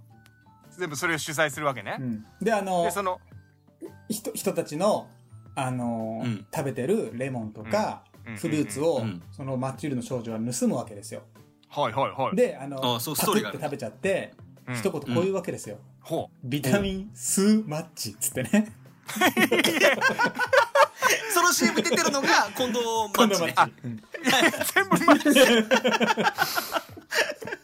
[0.78, 1.98] 全部それを主催するわけね。
[2.00, 2.26] う、ん。
[2.42, 3.20] で、あので、その
[4.10, 5.08] 人人たちの、
[5.56, 6.46] あのーうん。
[6.54, 8.38] 食べてるレモンとか、うん。
[8.38, 9.04] フルーツを、うん。
[9.04, 9.24] うん。
[9.32, 11.22] そのマッチ売りの少女は盗むわけですよ。
[11.70, 12.36] はいはいはい。
[12.36, 13.60] で、あの、あそうスパトーリーがある。
[13.60, 14.34] クって食べちゃって、
[14.68, 14.76] うん。
[14.76, 15.78] 一言こういうわけですよ。
[16.02, 18.72] ほビタミン数マッチっつってね。
[21.34, 22.80] その CM 出てるのが近藤
[23.18, 23.54] マ今度ッチね。
[23.56, 23.74] マッチ。
[23.84, 24.02] うんう
[24.76, 25.40] 全部マッチ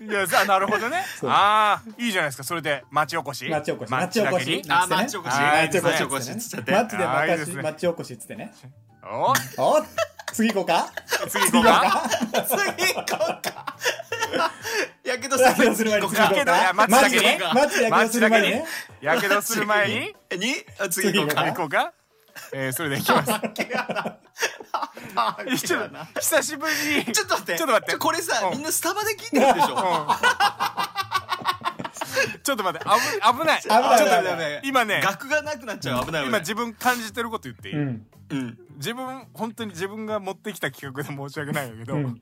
[0.06, 1.04] いやさなるほどね。
[1.24, 2.44] ああいいじゃないですか。
[2.44, 3.48] それで町おこし。
[3.50, 3.92] 町おこし。
[3.92, 4.62] マッ町おこし。
[4.68, 5.34] あーマッチおこし。
[5.34, 6.78] あーいいですねマッチおこしっつってね。
[6.78, 6.90] マッ
[7.46, 8.54] チで町おこしっつってね。
[9.04, 9.36] おお
[10.34, 10.92] 次行こうか。
[11.30, 12.10] 次行こうか。
[12.48, 13.06] 次行こう
[13.42, 13.78] か
[15.16, 15.44] やけどす
[15.84, 18.66] る前にやけど待つだけにマジでやけどする前にね。
[19.02, 20.14] やけどする前に。
[20.30, 20.54] えに。
[20.80, 21.94] あ次行こう次か行こうか。
[22.52, 23.32] えー、それでいきます。
[23.32, 26.74] あちょっと久しぶり
[27.08, 27.58] にちょっと待って。
[27.58, 27.98] ちょっと待って。
[27.98, 30.08] これさうんみんなスタバで聞いてるでしょ？
[32.44, 32.86] ちょっと待って。
[32.86, 32.92] 危
[33.40, 33.62] 危ない。
[33.62, 33.72] 危ない。
[33.72, 34.62] ちょっと危ない危ない。
[34.66, 35.00] 今ね。
[35.02, 36.06] 額がなくなっちゃう。
[36.06, 36.28] 危ない。
[36.28, 38.06] 今自分感じてること言っていい、うん。
[38.30, 38.58] うん。
[38.76, 42.22] 自分本当に自分が持ってきた企画で申し訳ないんだけど、うん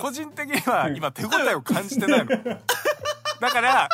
[0.00, 2.26] 個人的には今手応えを感じてないの。
[3.40, 3.88] だから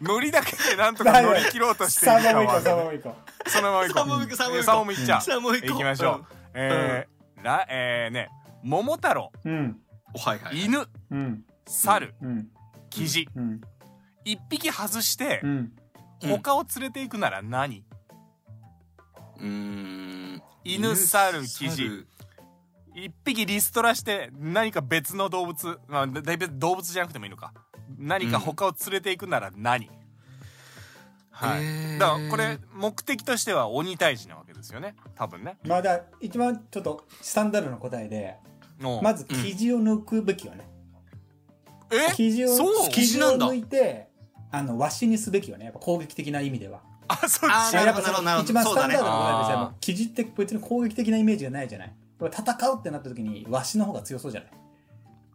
[0.00, 3.16] ノリだけでなんとか乗り切ろうとしている3か問目行こ
[3.46, 8.28] う3問は目行こそのまま行きましょう、えーらえー、ね
[8.62, 9.32] 桃太郎。
[9.44, 9.80] ううん。
[10.14, 10.88] おはいはい犬。
[11.10, 11.44] うん。
[11.66, 12.14] 猿。
[12.20, 12.48] うん。
[12.90, 13.28] キジ。
[13.34, 13.60] うん。
[14.24, 15.72] 一匹外してうん。
[16.22, 16.30] うん。
[16.30, 17.84] 他を連れていくなら何？
[19.38, 20.42] うーん。
[20.64, 21.84] 犬猿キジ。
[21.84, 22.08] 猿
[22.96, 27.52] 一匹リストラして何か別の動物まあだいぶ動物じゃなくてもいいのか。
[27.98, 29.90] 何か他を連れていくなら何、
[31.30, 31.98] はい、へー。
[31.98, 34.96] だからこれ目的としては鬼退治なわけですよね。
[35.14, 35.58] 多分ね。
[35.64, 38.36] まあだ一番ちょっとスタンダードな答えで
[38.80, 40.66] のまず生地を抜くべきよね。
[41.90, 42.14] え？
[42.14, 42.88] 生地をそう？
[42.90, 43.46] 生地を生地なんだ。
[43.48, 44.08] 抜いて
[44.50, 45.66] あのわしにすべきよね。
[45.66, 46.80] やっぱ攻撃的な意味では。
[47.08, 49.26] あそうあーなるほどやっぱそのなるほど一番スタンダードなそうだね。
[49.26, 54.50] 答えとしては生地って別に攻撃的なイメージがないじゃない戦うってなった時にわしの方が強そうじゃない？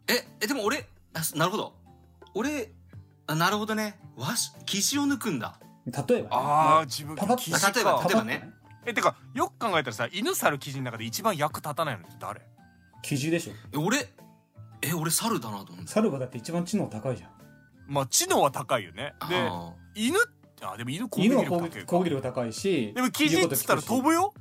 [0.08, 1.74] ええでも俺あすなるほど。
[2.34, 2.72] 俺
[3.26, 4.00] あなるほどね。
[4.16, 5.58] わし生地を抜くんだ。
[5.86, 8.50] 例えばね、ああ自分パパッキジ例えばか例えばね。
[8.84, 12.02] えてかよく考えたらさ犬猿キジの中で一番役立たないの？
[12.02, 12.40] って誰？
[13.02, 13.52] 生地でしょ。
[13.72, 13.98] え俺
[14.82, 15.90] え俺猿だなと思って。
[15.92, 17.30] 猿がだって一番知能高いじゃん。
[17.86, 19.14] まあ知能は高いよね。
[19.28, 20.16] であ犬
[20.62, 24.32] あでも犬攻撃力高いか撃攻撃力高いしでもキジっつったら飛ぶよ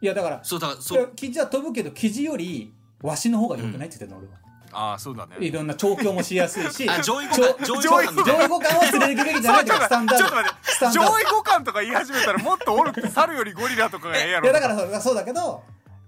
[0.00, 1.12] いやだからーそうだそう。
[1.16, 4.38] 生地は飛ぶけど生地よりわしの方が良くないって言ってたの、俺は。
[4.70, 5.36] ああそうだね。
[5.40, 7.64] いろんな調教もしやすいし あ上位互換。
[7.64, 8.24] 上位互換。
[8.24, 10.58] 上位互換を連れていくべきじゃないけどスタンダードちょっと待って。
[10.72, 11.10] スタンダード。
[11.10, 14.44] 上位互換とか言い始めたらもっとおるって猿よりゴリラとかがええやろ。
[14.44, 15.62] いやだからそうそうだけど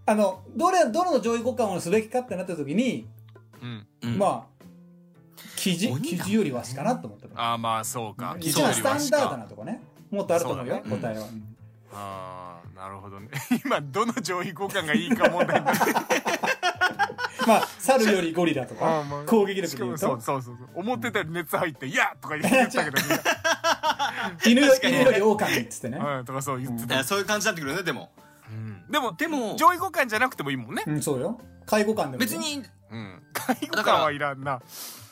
[0.06, 3.06] あのどれどの上位互換をすべきかってなった時に、
[3.62, 3.86] うん。
[4.02, 4.50] うんまあ
[5.56, 7.40] 生地鬼だ生地よりはしかなと思ったの。
[7.40, 8.36] ああまあそうか。
[8.38, 9.82] 一番スタンダードかなとこね。
[10.10, 11.24] もっとあると思うよ答えは、
[11.92, 12.49] ああ
[12.80, 13.28] なるほどね。
[13.62, 15.94] 今どの上位互換がいいか問題になってる
[17.46, 19.98] まあ猿よりゴリラとか あーまあ攻撃力で言うと。
[19.98, 20.68] そうそうそうそう。
[20.74, 22.96] 思ってたより熱入って「いや!」とか言ってたけど
[24.46, 26.94] 犬よ犬より狼っつってね、うんとかそう言ってた。
[26.94, 28.10] いやそういう感じになってくるよねでも。
[28.48, 28.90] うん。
[28.90, 30.82] でもでも上位互換じゃなくてもいいもんね。
[30.86, 31.38] うん、そうよ。
[31.66, 33.22] 介護官でも別にうん。
[33.34, 34.62] 介護官はいらんな。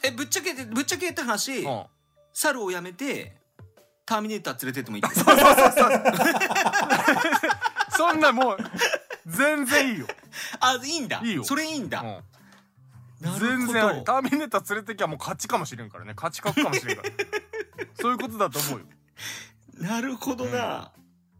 [0.03, 1.85] えぶっちゃけてぶっちゃけ言った話うん。
[2.33, 3.37] 猿をやめて
[4.07, 5.15] ターミネーター連れてってもいいって。
[5.21, 5.25] そ
[8.13, 8.59] んなもう
[9.27, 10.07] 全然いいよ。
[10.61, 11.21] あいいんだ。
[11.25, 11.45] いいよ。
[11.45, 12.07] それいいんだ、うん。
[12.07, 13.47] なるほど。
[13.47, 16.15] 全然ありターミネーター連れてきゃもう勝ちかもしれんからね。
[16.17, 17.11] 勝ち確かもしれんから。
[18.01, 18.87] そういうことだと思うよ。
[19.81, 20.93] なるほどな、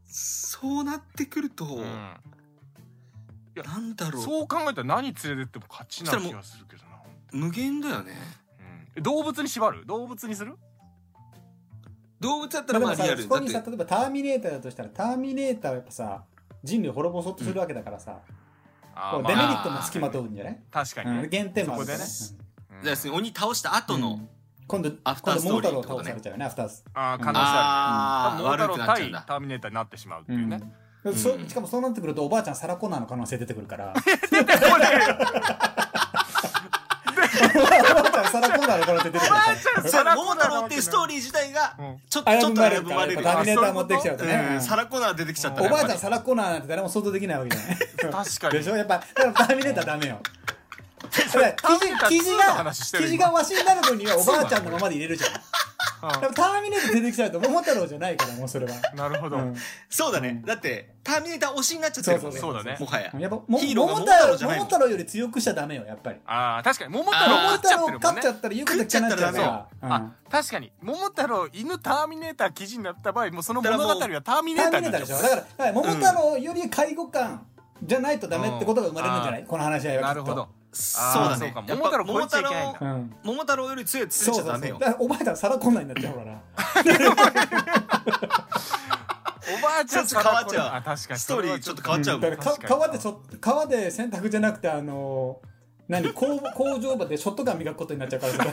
[0.07, 1.85] そうなってくると、うん。
[1.85, 4.23] なんだろう。
[4.23, 6.89] そう考えたら何連れてっても勝ちな気がするけどな。
[7.33, 8.13] 無限だよね。
[8.61, 8.89] うん。
[8.97, 9.87] え動物に縛る？
[9.87, 10.57] 動物にする？
[12.21, 16.25] 動物だったらまあリアルだってそこにさ例えばターミネーターだとしたらターミネーターはやっぱさ
[16.65, 18.21] 人類を滅ぼそうとするわけだからさ、
[19.21, 21.29] うデメリットもつきまとうんじゃない、うん、確かにね。
[21.29, 22.41] 減点もあるからそこ
[22.79, 22.85] うん。
[22.85, 24.29] じゃあ鬼倒した後の、うん。
[24.67, 28.45] 今度アフターストーリーね倒されちゃうよねアフタースあー可能性ある。
[28.45, 30.61] 桃太郎悪くなっちゃうんターミネーターになってしまうっていうね。
[31.05, 31.49] うんそうん。
[31.49, 33.95] しかもそうなってくるとおばあちゃんサラコナーの可能性出てくるから。
[33.95, 35.88] おばあちゃん
[38.29, 39.89] サラコナーの可能性出てくるから。
[39.89, 41.97] そう桃太郎っていうストーリー自体がうん。
[42.09, 44.61] ちょ危ちょっと危ぶまれるターミネーター持ってきちゃうとね、うん。
[44.61, 47.79] サラコナー出てきちゃったおばあちゃんサラコナーなんて誰も想像できないわけじゃない。
[48.27, 48.59] 確かに。
[48.59, 48.77] でしょ？
[48.77, 50.21] やっぱだからターミネーターダメよ。
[51.01, 55.31] だからターミネーター2の生地が生地がわしになる分にはおばあちゃんのままで入れるじゃん
[56.21, 59.37] でもターミネーター出てきちゃうと桃太郎じゃないからもうそれは、なるほど。
[59.37, 59.55] うん。
[59.55, 60.43] ぱそうだね。
[60.47, 62.39] だってターミネーター推しになっちゃってるもんね。
[62.39, 62.77] そうだね。
[62.79, 63.13] もはや。
[63.19, 64.67] やっぱもヒーローが桃桃太郎太郎じゃないもん。
[64.67, 66.19] 桃太郎より強くしちゃダメよやっぱり。
[66.27, 66.93] あー確かに。
[66.93, 67.99] 桃太郎桃勝っちゃ太郎ってるもんね。
[68.03, 69.93] 勝っちゃったら言うこと聞かなっちゃうからうん。
[69.93, 70.73] あ確かに。
[70.83, 75.19] 桃太郎犬ターミネーター記事になった場合もうその物語はターミネターーターになっちゃう。
[75.19, 75.29] ミネーターでしょ。
[75.29, 77.47] だからだから桃太郎より介護官
[77.83, 80.23] じゃないとダメってことが生まれるんじゃない、この話し合いはきっと。
[80.23, 81.53] なるほどそうだね。
[81.55, 81.67] そうか。
[81.67, 82.79] やっぱ桃太郎超えちゃいけないんだ。
[82.81, 83.15] うん。
[83.25, 86.39] 桃太郎より強いやつそうそうそう連れちゃダメよおばあちゃんサラコナーになっちゃうから。
[89.59, 90.67] おばあちゃんちょっと変わっちゃう。
[90.75, 91.21] あ確かに。
[91.21, 92.19] ストーリーちょっと変わっちゃう。
[92.21, 92.31] もん。
[92.31, 95.41] だから川でちょ川で洗濯じゃなくてあの
[95.89, 96.13] 何？
[96.13, 98.33] 工 工場場でショットガン磨くことになっちゃうから。
[98.35, 98.45] さ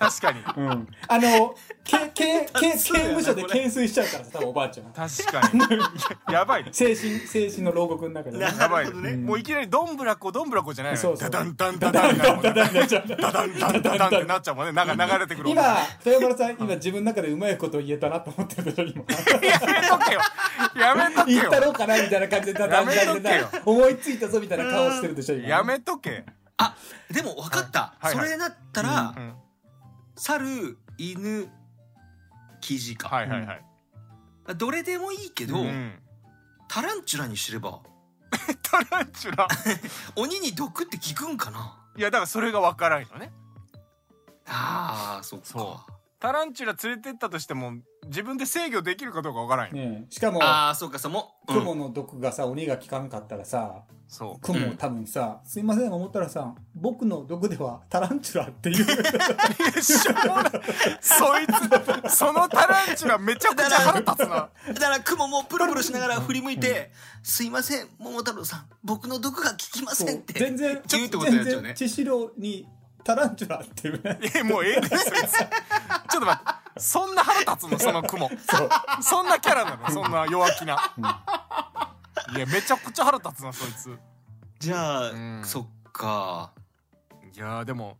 [0.00, 0.40] 確かに。
[0.56, 0.88] うん。
[1.08, 5.60] あのけけけ 刑務所で懸垂しちゃうからさ多分おばあちゃん確かに。
[6.32, 6.64] やばい。
[6.64, 8.46] ね精神精神の牢獄の中でね。
[8.46, 9.16] なやばいね。
[9.16, 10.96] もういきなりどんぶらこどんぶらこじゃないの。
[10.96, 11.30] よそうそう。
[11.30, 19.04] ダダンダンダダンダダンダダンダダンダンダダンってなっちゃうもんねなんか流れてくる音今豊丸さん今自分の中でうまいこと言えたなと思ってるでしょ今
[19.48, 20.20] やめとけよ
[20.76, 26.24] やめとけ言ったよろうかなみたいな感じでだだんだんだんだやめとん思いついたぞみたいな顔してるでしょ今やめとけ
[26.56, 26.74] あ
[27.10, 29.32] でも分かった、それだったら、うん
[30.22, 31.50] 猿犬
[32.60, 33.64] キジか、はいはいはい。
[34.54, 35.98] どれでもいいけど、うん。
[36.68, 37.80] タランチュラにすれば。
[38.62, 39.48] タランチュラ。
[40.16, 41.78] 鬼に毒って効くんかな？
[41.96, 43.32] いやだからそれが分からんよね。
[44.46, 45.46] あーそっか。
[45.46, 45.80] そ
[46.20, 47.72] タランチュラ連れてったとしても
[48.04, 50.14] 自分で制御できるかどうか分からんよ、ねえ。
[50.14, 59.82] しかもああそうかそうもう、雲の毒がさ鬼が効かんかったらさそう雲も多分さ「すいません桃太郎さん僕の毒ではタランチュラ」っていう。
[59.82, 60.52] しょうもない。
[61.00, 61.46] そい
[62.10, 64.50] つそのタランチュラめちゃくちゃ腹立つな。
[64.74, 66.90] だから雲もプロプロしながら振り向いて
[67.22, 71.74] 「すいません桃太郎さん僕の毒が効きません」って全然言うってことやっちゃうね。
[71.74, 72.66] 全然千代に
[73.04, 74.18] タランチュラっていうね。
[74.34, 76.80] えもうええですちょっと待って。
[76.80, 77.78] そんな腹立つの？
[77.78, 78.28] その雲。
[78.28, 78.38] そう。
[79.02, 79.90] そんなキャラなの？
[79.90, 80.94] そんな弱気な、
[82.34, 83.98] いやめちゃくちゃ腹立つなそいつ。
[84.58, 85.42] じゃあ、うん。
[85.44, 86.52] そっか。
[87.34, 87.96] いやーでも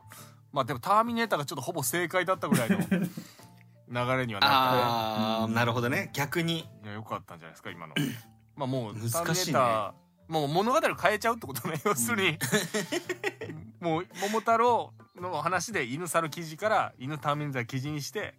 [0.52, 6.10] まあでもターミネーターがちょっとほぼ正解だったぐらいの 流れにはなっああ、なるほどね。
[6.12, 6.68] 逆に。
[6.82, 7.94] たいやよかったんじゃないですか今の。
[8.56, 9.12] まあもう難しいね。
[9.12, 9.92] ターミネーター
[10.30, 12.38] もう物語を変えちゃうってことね要するに、
[13.82, 18.36] もう桃太郎の話で犬猿記事から犬ターミネーター記事にして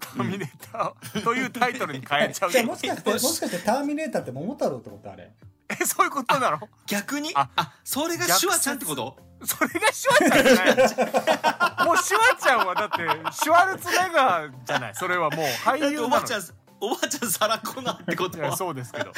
[0.00, 5.30] ターミネーターというタイトルに変えちゃうじゃあもしかしてもしかしてターミネーターって桃太郎ってことあれ？
[5.68, 6.60] えそういうことなの？
[6.86, 7.30] 逆に？
[7.34, 9.14] ああそれがシュワちゃんってこと？
[9.44, 11.86] それがシュワちゃんじゃない。
[11.86, 12.96] もうシュワちゃんはだって
[13.34, 14.94] シュワルツェネッガーじゃない。
[14.94, 16.42] それはもう俳優おばあちゃん
[16.80, 19.12] おばあちゃんサラコナってこといやそうですけど。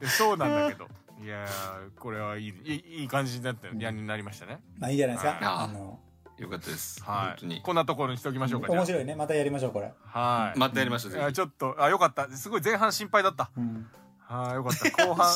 [0.00, 0.86] でそうなんだけど
[1.22, 4.60] いやーこれはいいいいいい感じになったやになりましたね。
[4.78, 5.38] まあいいじゃないですか。
[5.42, 5.98] ああの。
[6.38, 7.26] よかったです、はい。
[7.28, 7.62] 本当に。
[7.62, 9.14] こんなところにしておきましょうか面白いね。
[9.14, 10.58] またやりましょうこれ、あはい。
[10.58, 12.28] またやりましょうちょっとあよかった。
[12.28, 13.50] すごい前半心配だった。
[13.56, 13.86] うん。
[14.20, 15.06] はいよかった。
[15.06, 15.26] 後半。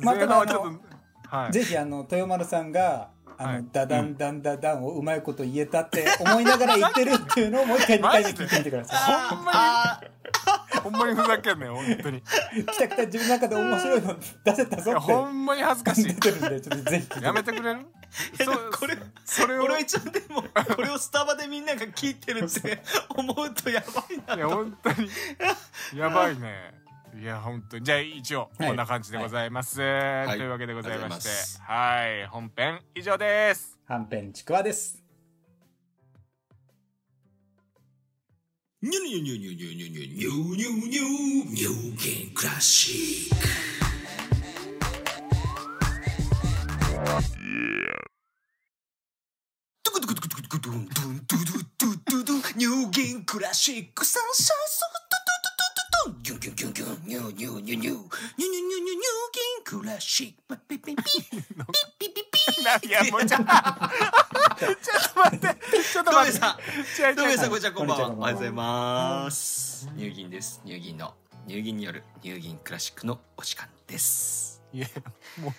[0.00, 0.72] 前半はちょっ
[1.30, 1.52] とはい。
[1.52, 3.64] ぜひあの豊丸さんがあの、はい。
[3.72, 8.96] ダダンダンダダンをうまいこと言えたって思いながら言ってるっていうのをもう一回2回目聞いてみてくださ
[9.30, 10.23] ほんまあに
[10.84, 12.18] ほんまにふざけんなよ本当に。
[12.18, 16.04] いい来た来た自分の中で面白いの出せたぞやってほんまに恥ずかしい。
[16.04, 17.82] 出てるんでちょっとぜひやめてくれるい
[18.38, 19.64] やでもこれそれを？
[19.64, 20.44] 俺は一応でも
[20.76, 22.80] これをスタバでみんなが聞いてるって
[23.16, 25.08] 思うとやばいないや本当に。
[25.96, 26.74] やばいね。
[27.20, 27.84] いや本当に。
[27.84, 28.68] じゃあ一応はい。
[28.68, 29.76] こんな感じでございます、い。
[29.76, 31.30] というわけでございまして。
[31.66, 32.76] ありがとうございはい。
[32.76, 33.78] 本編以上です。
[33.86, 35.03] はんぺんちくわです
[38.84, 41.08] ニュニュニュニュニュニュニュニュニュニュ
[41.48, 43.38] ニューゲンクラシック
[49.82, 62.33] トゥクトゥクトゥクトゥクトゥントゥントゥドゥトゥトゥドゥニューゲンクラシックサンシャインソフトトゥトゥトゥトゥトゥンギュンギュンギュンギュンニューニューニューニューニューニューニューニューニューゲンクラシックピピピピピピピピな
[62.86, 63.46] いやもうちょっと。
[63.46, 65.46] ちょっと待って。
[65.92, 66.16] ちょっと待って。
[66.16, 66.58] どうでした
[67.02, 67.26] 違う違うどう。
[67.26, 68.10] もさんこんにちはこんばんは。
[68.10, 69.88] おはようございます。
[69.96, 70.60] 乳銀です。
[70.66, 71.14] 乳銀の
[71.48, 74.62] 乳銀による乳銀クラシックのお時間です。
[74.72, 74.86] いや
[75.40, 75.52] も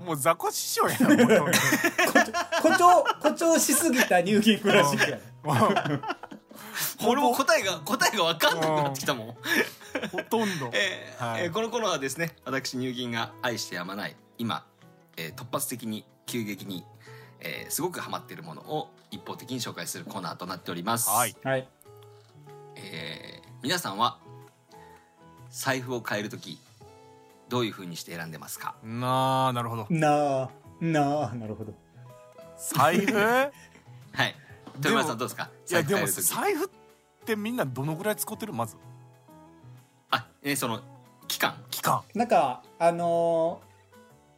[0.00, 1.52] うもう雑魚師匠やなもうもう
[2.62, 5.16] 誇張誇張しすぎた入金クラシックや。
[5.16, 5.22] ね
[7.06, 9.26] 俺も答えが答えが分かんなくなってきたもん。
[10.10, 10.70] ほとんど。
[10.74, 11.42] えーはい。
[11.44, 14.64] えーこの頃はですね私乳銀が愛してやまない今、
[15.20, 16.84] えー突発的に急激に、
[17.40, 21.36] えーすごくハマっているものを一方的に紹介するコーナーとなっております、はい。
[21.44, 21.68] はい。
[22.76, 24.18] えー皆さんは
[25.50, 26.58] 財布を変える時
[27.50, 28.74] どういう風にして選んでますか？
[28.82, 29.86] なあなるほど。
[29.90, 31.74] なあなあなるほど。
[32.56, 33.12] 財布？
[33.18, 33.52] はい。
[34.78, 35.50] でも豊村さんどうですか？
[35.70, 36.68] いやでも財布っ
[37.26, 38.52] てみんなどのぐらい使ってる？
[38.54, 38.76] まず。
[40.10, 40.80] あ、えーその
[41.28, 41.62] 期間。
[41.70, 42.02] 期間。
[42.14, 43.69] なんかあのー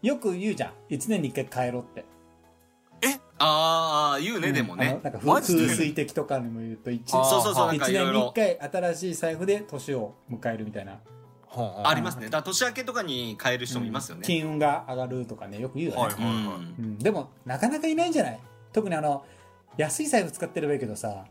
[0.03, 0.72] よく言うじゃん。
[0.90, 2.05] 1年に1回帰ろうって。
[3.44, 8.32] ああ言うね、でもあのねなんか風水的とかにも言うと一あーそうそうそう年にかいろいろ。
[8.36, 11.00] 1回新しい財布で年を迎えるみたいな。
[11.48, 11.92] はあ。
[11.92, 12.26] りますね。
[12.26, 16.34] だから年明けとかに変える人もいますよね、金運が上がるとかねよく言うよね、はいはいはい、
[16.78, 16.98] うん。
[16.98, 18.38] でもなかなかいないんじゃない？
[18.72, 19.24] 特にあの
[19.76, 21.24] 安い財布使ってればいいけどさ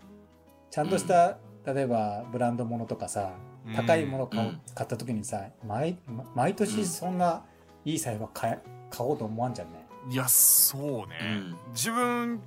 [0.69, 3.31] ちゃんとした、例えばブランド物とかさ
[3.73, 4.61] 高いもの買おううん。
[4.75, 5.97] 買った時にさ毎
[6.35, 7.45] 毎年そんな
[7.85, 8.59] いい財布は買え
[8.89, 9.85] 買おうと思わんじゃんね。
[10.09, 11.57] いやそうね、うん。
[11.73, 12.41] 自分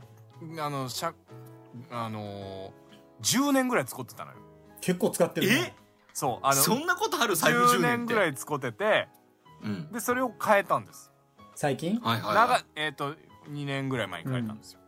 [0.59, 1.15] あのしゃ
[1.91, 4.39] あのー、10年ぐらい使ってたのよ。
[4.81, 5.75] 結構使ってるね。
[6.13, 8.15] そうあのそんなことある財布10 10年年って。
[8.15, 9.09] ぐらい使ってて
[9.63, 9.93] うん。
[9.93, 11.11] でそれを変えたんです。
[11.55, 12.01] 最近？
[12.01, 12.65] はいはい長はい。
[12.77, 13.15] えっ、と
[13.49, 14.81] 2年ぐらい前に変えたんですよ、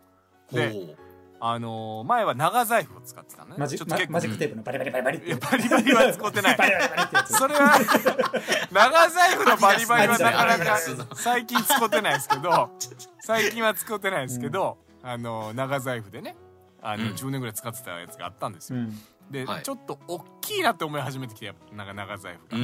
[0.48, 0.96] ほでう
[1.38, 3.56] あのー前は長財布を使ってたのね。
[3.58, 5.26] マジちょっと結構ママジックテープのバリバリバリバリって。
[5.26, 6.56] いやバリバリは使ってない。
[6.58, 7.32] バリバリバリってやつ。
[7.36, 7.78] それは
[8.72, 10.78] 長財布のバリバリはなかなか
[11.14, 12.70] 最近使ってないですけど
[13.20, 16.36] 最近は使ってないですけど、あの長財布でね
[16.82, 17.10] あの、うん。
[17.12, 18.98] 10年ぐらい使ってたやつがあったんですよ、うん。
[19.30, 19.62] で、はい。
[19.62, 22.60] ちょっと大きいなって思い始めてきてなんか長財布う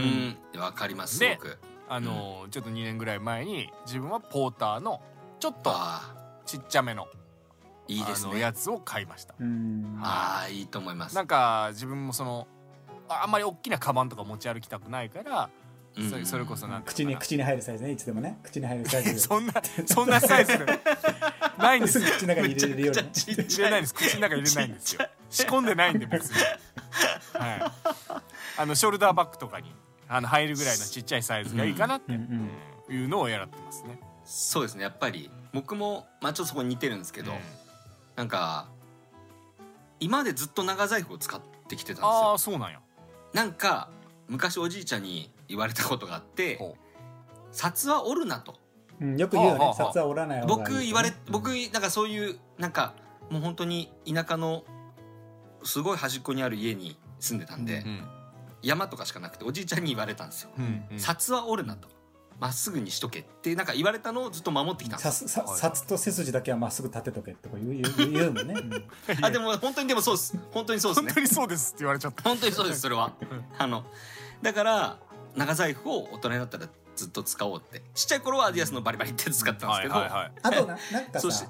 [0.54, 0.62] が、ん。
[0.62, 1.58] わかりますすでごく
[1.88, 5.02] あのちょっと2年ぐらい前に自分はポーターの
[5.40, 5.74] ちょっと
[6.46, 7.06] ちっちゃめの
[7.92, 9.34] いいですあのやねつを買いました。
[9.38, 9.98] うん。
[10.02, 11.14] ああいいと思います。
[11.14, 12.46] なんか自分もその
[13.08, 15.50] ああんまり大きなカバンとか持ち歩きたくないから、
[15.96, 16.10] うん。
[16.10, 18.38] それそれこそなんか口に口に入るサイズねいつでもね。
[18.42, 19.12] 口に入るサイズ。
[19.12, 19.52] な そんな
[19.86, 20.66] そんなサイズで
[21.58, 23.02] ないんです 口の中に入れれるように。
[23.02, 23.94] ねちっちゃい入れないんです。
[23.94, 25.08] 口の中に入れないんですよ。
[25.30, 26.36] 仕込んでないんで別に。
[27.34, 27.72] はい。
[28.58, 29.74] あのショルダーバッグとかに
[30.08, 33.98] あの入るぐらいのちっちゃいサイズがいいかなって、いうのをやってますね。
[34.24, 34.82] そうですね。
[34.82, 37.38] やっぱり僕もまあちょっとそこに似てるんですけど、うん
[38.16, 38.68] なんか
[40.00, 42.32] 今までずっと長財布を使ってきてたんですあよ。
[42.34, 42.80] あそうなんや。
[43.32, 43.88] なんか
[44.28, 46.76] 昔おじいちゃんに言われたことがあってほ
[47.52, 48.58] 「札は折るな」と。
[49.00, 49.58] うんよく言うよね。
[49.58, 49.92] はあはあはあ。
[49.92, 52.94] 札は折らない方がいい僕言われうん僕なんかそういうなんか
[53.30, 54.64] もう本当に田舎の
[55.64, 58.08] すごい端っこにある家に住んでたんで、うん
[58.62, 60.50] 山とかしかなくておじいちゃんに言われたんですよ。
[60.56, 61.88] うんうん「札は折るな」と
[62.40, 65.58] 「まっすぐにしとけ」ってなんか言われたのをずっと守ってきたんさすさはい。
[65.58, 68.58] 札と背筋だけはまっすぐ立てとけってこう言う言う 言うもんね、う
[69.20, 70.36] んあでも本当にでもそうです。
[70.52, 71.06] 本当にそうですね。
[71.08, 72.22] 本当にそうですって言われちゃった。
[72.22, 73.12] 本当にそうですそれは。
[73.58, 73.84] あの
[74.42, 74.98] だから
[75.36, 76.66] 長財布を大人になったら
[76.96, 77.82] ずっと使おうって。
[77.94, 80.32] ちっちゃい頃はアディアスのバリバリって使ってたんですけど、はいはいはい。
[80.42, 81.46] あとななんかそうしさ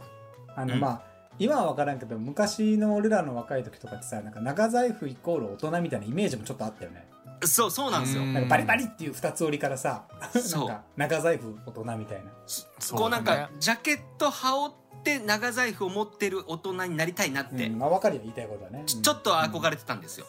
[0.56, 0.80] あの、うん。
[0.80, 1.02] まあ
[1.38, 7.08] 今は分からんけど昔の俺らの若い時とかってさなんか長財布イコール大人みたいなイメージもちょっとあったよね
[7.44, 8.22] そうそうなんですよ。
[8.22, 8.34] うん。
[8.34, 12.30] なんかバリバリっていう二つ折りからさなんそうか長財布大人みたいな。
[12.46, 12.98] そう。
[12.98, 18.82] こうなんかジャケット羽織って長財布を持ってる大人になりたいなって、うんまあ分かるよ言いたいことはね。
[18.86, 20.26] ちちょっと憧れれてたんですよ、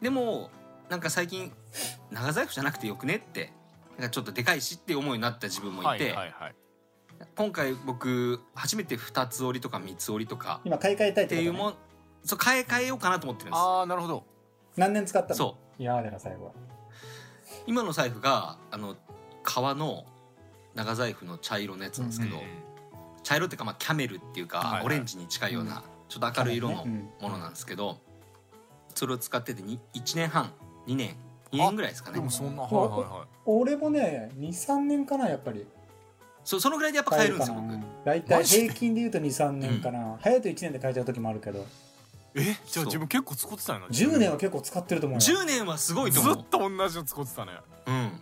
[0.00, 0.50] でも
[0.88, 1.52] なんか最近
[2.10, 3.52] 長財布じゃなくてよくねって。
[3.96, 6.54] なんかちょっとでかいしって思いになった自分もいて、はいはいはい。
[7.36, 10.60] 今回僕初めて二つ折りとか三つ折りとか。
[10.64, 13.60] 今買い替えたいっってていうもことねんそう変え替えようかなと思ってるんです。
[13.60, 14.24] ああなるほど。
[14.76, 15.34] 何年使ったの？
[15.36, 16.52] そう今までの最後は。
[17.66, 18.96] 今の財布があの
[19.42, 20.04] 革の
[20.74, 22.42] 長財布の茶色のやつなんですけど、うん
[23.24, 24.84] 茶色っていうかまあキャメルっていうか、はいはい。
[24.84, 26.84] オレンジに近いような、ちょっと明るい色の
[27.20, 27.98] ものなんですけど、
[28.94, 30.52] それを使っててに1年半
[30.86, 31.16] 2年
[31.50, 32.18] 2年ぐらいですかね。
[32.18, 32.80] でもそんなはいうん。
[32.80, 35.66] はいはい俺もね23年かなやっぱり。
[36.44, 37.66] そそのぐらいでやっぱ買えるんですよ僕。
[38.04, 41.64] 大体平均で言うと23年かな、早いと1年で買えちゃう時もあるけど
[42.34, 42.42] え？
[42.66, 43.86] じゃあ自分結構使ってたよな。
[43.86, 45.20] 10年は結構使ってると思うよ。
[45.20, 46.42] 10年はすごいとず思う。
[46.42, 47.52] っと同じの使ってたね。
[47.86, 47.94] うん。
[47.94, 48.12] うん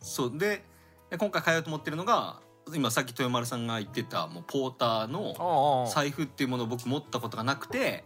[0.00, 0.38] そう。
[0.38, 0.64] で
[1.10, 2.40] で今回買おうと思ってるのが
[2.74, 8.04] 今さっき豊丸さんが言ってたもうポーターの財布っていうものを僕持ったことがなくて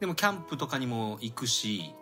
[0.00, 1.94] でもキャンプとかにも行くし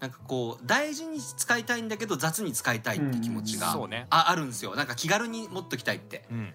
[0.00, 4.06] なんかこう大事に使いたいんだけど雑に使いたいって気持ちがそうね。
[4.10, 4.74] ああるんですよ。
[4.74, 6.24] なんか気軽に持っときたいって。
[6.30, 6.54] うん。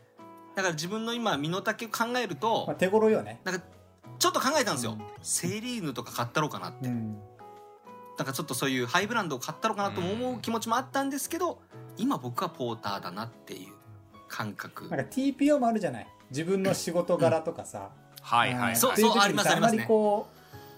[0.55, 3.39] だから自分の今身の丈を考えるとまあ、手頃よね。
[3.43, 3.61] なんか
[4.19, 4.93] ちょっと考えたんですよ。
[4.93, 5.01] うん。
[5.21, 6.87] セーリーヌとか買ったろうかなって。
[6.87, 7.17] うん。
[8.17, 11.59] なんかちょっとそういうハイブランドを買ったろうかなとも思う気持ちもあったんですけど
[11.97, 13.73] 今僕はポーターだなっていう
[14.29, 14.87] 感覚。
[14.87, 16.07] なんか TPO もあるじゃない？
[16.29, 17.89] 自分の仕事柄とかさ、
[18.21, 18.61] はいはい。
[18.61, 19.77] はいそうってい時にありますさありますね。
[19.77, 20.27] んまりこ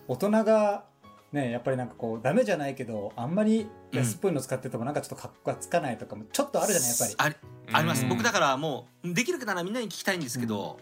[0.08, 0.84] う大人が
[1.32, 6.90] ねやっぱりなんかこうダメじゃないけどあんまり安っぽいの使っててもなんかちょっと格好がつかないとかもちょっとあるじゃない？
[6.90, 7.16] やっぱり。
[7.18, 7.36] あり
[7.74, 8.02] あります。
[8.02, 8.10] うん。
[8.10, 10.80] 僕だからもうできるならみんなに聞きたいんですけど、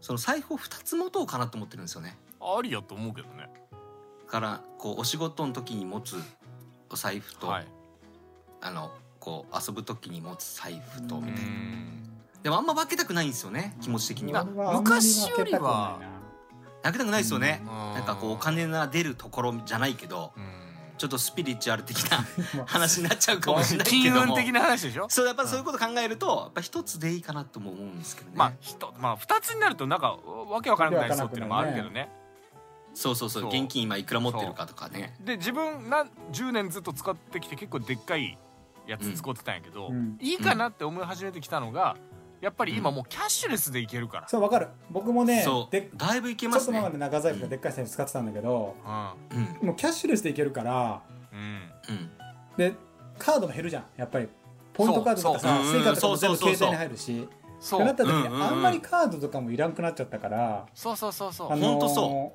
[0.00, 2.16] その財布を2つ持とうかなと思ってるんですよね。
[2.40, 3.48] ありやと思うけどね。
[4.26, 6.16] だからこうお仕事の時に持つ
[6.90, 7.66] お財布と、はい。
[8.60, 8.90] あの
[9.20, 12.10] こう遊ぶ時に持つ財布とうんみたいな、ん。
[12.42, 15.98] でもあんま分けたくないんですよね気持ち的には、昔よりは。
[16.82, 17.66] 分けたくないですよね、うん。
[17.94, 20.67] なんかこうお金が出るところじゃないけどうん
[20.98, 22.18] ちょっとスピリチュアル的な
[22.58, 24.34] まあ話になっちゃうかもしれないけ金ども。
[24.34, 25.06] 運的な話でしょ？
[25.08, 32.10] そうやっぱそういうこと考えるとやっぱ一つでいいかなとも思うんですけどね、まあ一まあ二つになるとなんかわけわからなくなりそうっていうのもあるけどね。
[32.94, 35.14] そうそうそうそう現金今いくら持ってるかとかね。
[35.20, 38.36] で自分なん10年ずっと使ってきて結構でっかい
[38.86, 40.18] やつ使ってたんやけど、うん。
[40.20, 41.96] いいかなって思い始めてきたのが
[42.40, 44.68] やっぱり今もうキャッシュレスでいけるから、そうわかる。
[44.90, 45.72] 僕もねそう。
[45.72, 46.78] でだいぶいけちょますね。
[46.78, 48.76] っと前まで長財布がでっかい財布使ってたんだけど、
[49.62, 49.66] うん。
[49.66, 51.38] もうキャッシュレスでいけるからうん。
[51.88, 52.10] うん
[52.56, 52.74] で
[53.18, 53.84] カードも減るじゃん。
[53.96, 54.28] やっぱり
[54.72, 55.64] ポイントカードとかさそう。
[55.64, 56.56] そうスイカとかも全部そうそうそうそう。
[56.56, 57.28] 携帯に入るし
[57.60, 58.42] そってなった時に、うんうんうん。
[58.42, 61.52] あんまりカードとかもいらんくなっちゃったから、そうそうそうそう。
[61.52, 62.32] あのーほんとそ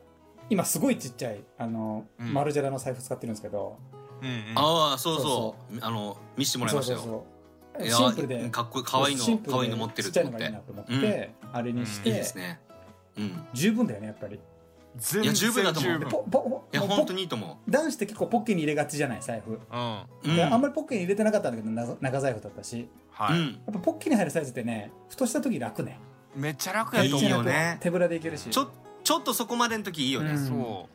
[0.50, 2.34] 今すごいちっちゃい、あの、うん。
[2.34, 3.78] マルジェラの財布使ってるんですけど、
[4.22, 4.44] うんうん。
[4.56, 5.80] ああそうそう。
[5.80, 7.00] そあの見せてもらいましたよ。
[7.00, 7.24] そうそう
[7.82, 12.60] シンプルで、かっこいい可愛いのシンプルで可愛いの持ってるちっちゃいのがいいなと思って、あれにしいいて、ですね。
[13.18, 13.48] うん。
[13.54, 14.40] 十分だよね、やっぱり。
[14.96, 16.00] 全いや十分だと思う。
[16.02, 19.54] ポポいや本当にいいと思男子って結構ポッケに入れがちじゃない、財布。
[19.54, 19.60] うん。
[19.72, 22.88] あんまりポッケに入れてなかったんだけど、な長財布だったし、い、
[23.30, 23.48] うん。
[23.66, 26.00] やっぱポッケに入るサイズってね、ふとした時楽ね。
[26.36, 28.50] めっちゃ楽やと思ういいよね手ぶらでいけるし。
[28.50, 28.72] ちょ
[29.04, 30.32] ちょっとそこまでの時いいよね。
[30.32, 30.48] うん。
[30.48, 30.90] そ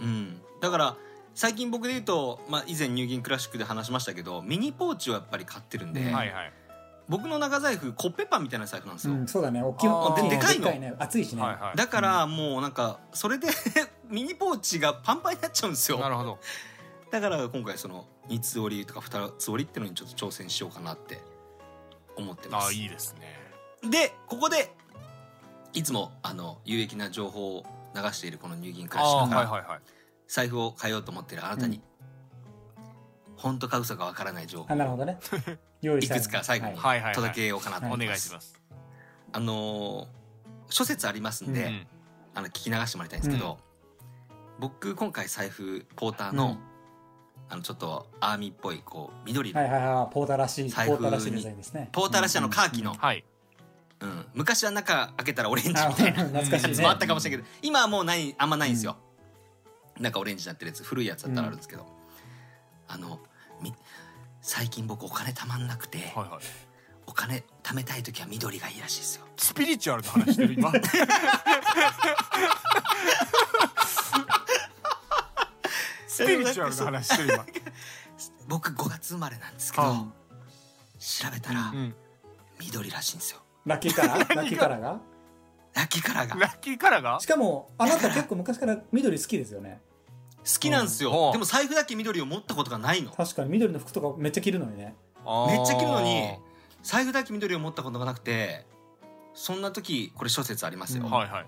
[0.00, 0.40] うん。
[0.60, 0.96] だから
[1.34, 6.12] 最近僕で言うと、まあ、以前ニューギンクラシックで話しましたけどミニポーチをやっぱり買ってるんで、ううん。
[6.14, 6.52] はいはい。
[7.08, 9.62] 僕の長財布コッペパンみたいな財布なんですよ、うん、そうだね。
[9.62, 10.28] 大きい。
[10.28, 10.70] ででかいの。
[10.70, 10.94] ね。
[10.98, 11.42] 厚いしね。
[11.42, 11.76] はいはい。
[11.76, 13.48] だからもうなんかそれで
[14.08, 15.98] ミニポーチがパンパンになっちゃうんですよ。
[15.98, 16.38] なるほど。
[17.10, 21.20] だから今回その2つ折りとか2つ折りっていうのにちょっと挑戦しようかなって
[22.16, 22.68] 思ってます。
[22.68, 23.36] あいいですね。
[23.90, 24.74] でここで
[25.72, 27.64] いつもあの有益な情報を
[27.94, 29.46] 流しているこのニューギンクラシあックから。
[29.46, 29.80] ーはいはいはい
[30.32, 31.82] 財布を変えようと思っているあなたに、
[33.36, 35.18] 本当か嘘かわからない情報あ、なるほどね。
[35.82, 36.16] 用意した。
[36.16, 36.80] いくつか最後にはい。
[36.80, 38.58] はいはい届けようかなとお思います,、願いします。
[39.32, 40.08] あのー
[40.70, 41.86] 諸説ありますんで、うん
[42.34, 43.58] あの聞き流してもらいたいんですけど、
[44.58, 46.58] 僕今回財布ポーターの、うん。
[47.50, 50.14] あのちょっとアーミーっぽいこう緑の、はいはいはい。
[50.14, 51.90] ポーターらしい、ポ財布にーターらしいデザインですね。
[51.92, 53.22] ポーターらしいあのカーキの、はい。
[54.00, 54.26] うん。
[54.32, 56.70] 昔は中開けたらオレンジみあたいな懐かしいね。
[56.70, 58.96] やつもあったかもしれないけど今はもうないあんまないんですよ、
[59.98, 61.86] なんかオレンジになってるやつ古いやつだったらあるんですけど、
[62.88, 63.20] あの
[63.60, 63.74] み
[64.40, 66.44] 最近僕お金たまんなくて、はいはい。
[67.04, 69.26] お金貯めたい時は緑がいいらしいですよ。
[69.36, 70.72] スピリチュアルな話してる今。
[76.06, 77.44] スピリチュアルな話してる今。
[78.48, 80.06] 僕5月生まれなんですけど、は
[80.98, 81.94] 調べたらうん
[82.60, 83.40] 緑らしいんですよ。
[83.66, 85.00] ラッキーカラーラッキーカラーが？
[85.74, 86.36] ラッキーカラーが。
[86.36, 87.20] ラッキーカラーが？
[87.20, 89.80] しかも、あなた結構昔から緑好きですよね。
[90.38, 91.32] 好きなんですよ、うん。
[91.32, 93.12] でも財布だけ緑を持ったことがないの。
[93.12, 93.50] 確かに。
[93.50, 94.96] 緑の服とかめっちゃ着るのにね。
[95.48, 96.36] めっちゃ着るのに
[96.82, 98.66] 財布だけ緑を持ったことがなくて
[99.34, 101.10] そんな時これ諸説ありますよ、うん。
[101.12, 101.46] はいはい。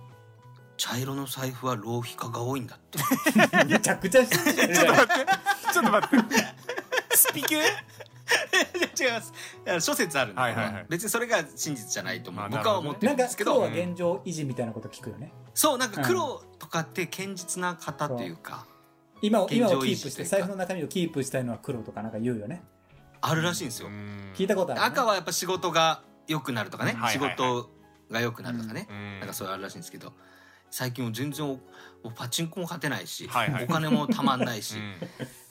[0.76, 2.98] 茶色の財布は浪費家が多いんだって。
[3.66, 4.94] めちゃくちゃしてるじゃん。
[4.96, 6.36] ちょっと待って。
[7.16, 7.62] スピ系？
[9.04, 9.32] 違います
[9.64, 10.86] だから諸説あるんで、はいはいはい。
[10.88, 15.32] 別にそれが真実じゃないと思う、まあ僕は思ってるんですけど、黒は現状維持みたいなこと聞くよね。
[15.54, 18.66] そうなんか黒とかって堅実な方っていうか、
[19.22, 22.62] 今を今現状維をキープして、財布の中身をキープしたいのは黒とかなんか言うよね。
[23.20, 23.88] あるらしいんですよ、
[24.34, 24.86] 聞いたことある、ね。
[24.86, 27.30] 赤はやっぱ仕事が良くなるとかね、はいはいはい。
[27.30, 27.70] 仕事
[28.10, 29.20] が良くなるとかね、うん。
[29.20, 30.12] なんかそういうあるらしいんですけど
[30.70, 31.60] 最近も全然
[32.16, 33.64] パチンコも勝てないし、はいはい。
[33.64, 34.94] お金もたまんないし、うん。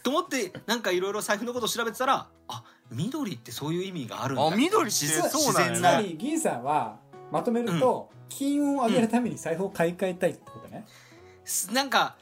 [0.03, 4.47] と思ってなんかいろいろ財布のことを調べてたらあ緑ってそういう意味があるんだ。
[4.47, 5.71] あ緑自そうなんやね。
[5.71, 6.97] 自然なつまり、銀さんは、
[7.31, 10.85] まとめると、金運を上げるために財布を買い替えたいってことね。
[11.71, 12.15] なんか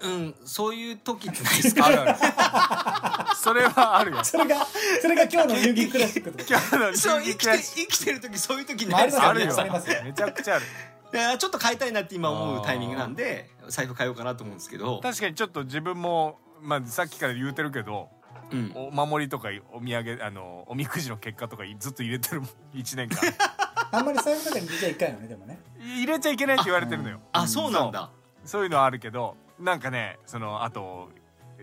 [0.00, 1.86] うんそういう時ってないですか？
[1.86, 3.36] あるある。
[3.36, 4.66] それはあるよそれが、
[5.00, 9.28] それが今日の遊戯クラシックってこと今日のそう生きてあ生きてる時そういう時まあないですか？
[9.30, 10.64] ありますよるよありますよめちゃくちゃある。
[11.38, 18.08] ちょっと変えたいなって今思うタイミングなんで財布変えようかなと思うんですけど、確かにちょっと自分もまあさっきから言うてるけど
[18.52, 22.50] うん、お守りとかお土産あのおみくじの結果とかずっと入れてるもん。
[22.74, 23.18] 1年間。
[23.92, 25.60] あんまり財布の中に入れちゃいかんよね、でもね。
[25.78, 27.20] 入れちゃいけないって言われてるのよ。
[27.32, 28.10] あそうなんだ。
[28.44, 28.64] そう。
[28.64, 31.10] いうのはあるけどなんかねそのあと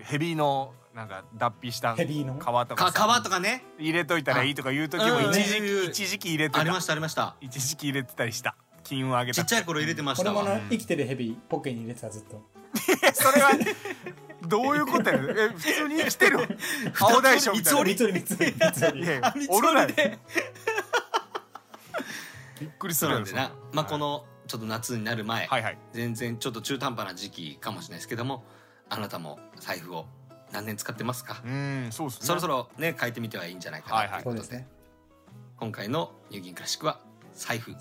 [0.04, 2.36] ヘビのなんか脱皮した皮ヘビーの。
[2.36, 3.64] とかかさ皮とかね。
[3.80, 6.62] 入れといたらいいとかいう時もうん一時言う言う期一時期入れてた。
[6.62, 7.36] ありましたありました。
[7.42, 8.56] 一時期入れてたりした。
[8.84, 9.42] 金運上げた。
[9.44, 10.32] ちっちゃい頃入れてました。
[10.32, 12.42] わ俺もあの生きてるヘビポッケに入れてたずっと。
[13.14, 13.52] それは
[14.48, 16.40] どういうことやねん え普通に生きてる？
[17.00, 20.20] 青大将みたいな三つ折り三つ折り三つ折りいやいやあ三つ折りで
[22.60, 28.44] びっくりすそうるやろなんでなまあこはいのちょっと夏になる前、はいはい全然ちょっと中途半端な時期かもしれないですけども
[28.90, 30.06] あなたも財布を
[30.52, 34.68] 何年使ってますか、うんそうですねそろそろね変えてみてはいいんじゃないかなというそことで,、うですね。
[35.58, 37.00] 今回の「ニューギンクラシック」は
[37.34, 37.76] 財布、い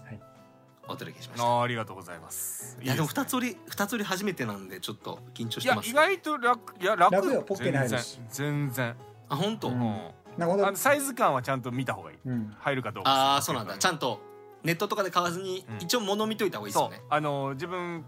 [0.89, 1.45] お届けしました。
[1.45, 2.79] あーありがとうございます。
[2.83, 5.87] いやでも二つ折り二つ折り初めてなんでちょっと緊張しいてます。
[5.87, 8.97] や意外と楽いや楽楽よポッケに入るし全然全然。
[9.29, 9.81] あ本当、うん。
[9.81, 10.67] うんなるほど。
[10.67, 10.77] あの。
[10.77, 12.19] サイズ感はちゃんと見た方がいい。
[12.25, 12.55] うん。
[12.59, 13.11] 入るかどうか。
[13.11, 13.77] ああそうなんだ。
[13.77, 14.23] ちゃんと
[14.65, 15.77] ネットとかで買わずにうん。
[15.79, 18.05] 一応物見といた方がいいですよね、あの自分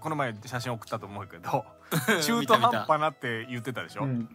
[0.00, 1.64] この前写真送ったと思うけど
[2.22, 4.28] 中途半端なって言ってたでしょ、うん。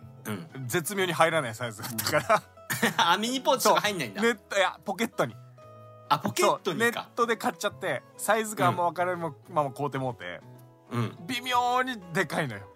[0.56, 0.68] うん。
[0.68, 2.44] 絶妙に入らないサイズだったから、
[3.14, 4.22] あミニポーチとか入んないんだ。
[4.22, 5.36] ネットいやポケットに
[6.14, 10.42] あポケットそうネットで買っちゃってサイズがあんま分からないまま買うてもうて。
[10.92, 11.18] うん。
[11.26, 12.68] 微妙にでかいのよ。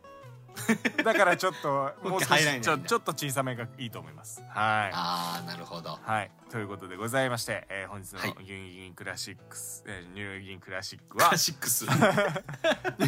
[1.04, 4.42] だからちょっともう少しちょちょっと小さめがいいと思います。
[4.42, 4.52] はい。
[4.94, 6.00] ああなるほど。
[6.02, 6.32] はい。
[6.50, 11.84] ということでございまして、えー本日のはい「ギンギンクラシックス」えーニューギンクラシッククはラシックス。
[11.92, 12.02] ニュ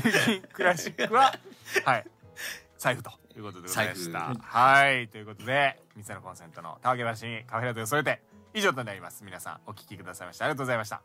[0.02, 1.34] ーギンクラシックは
[1.86, 2.06] はい。
[2.78, 4.34] 財布ということでございました。
[4.42, 5.08] はい。
[5.08, 8.22] ということで三つのコンセントのたわけ橋にカフェラテを添えて
[8.58, 9.24] 以上となります。
[9.24, 10.96] 皆さんお聞きくださいましてありがとうございました。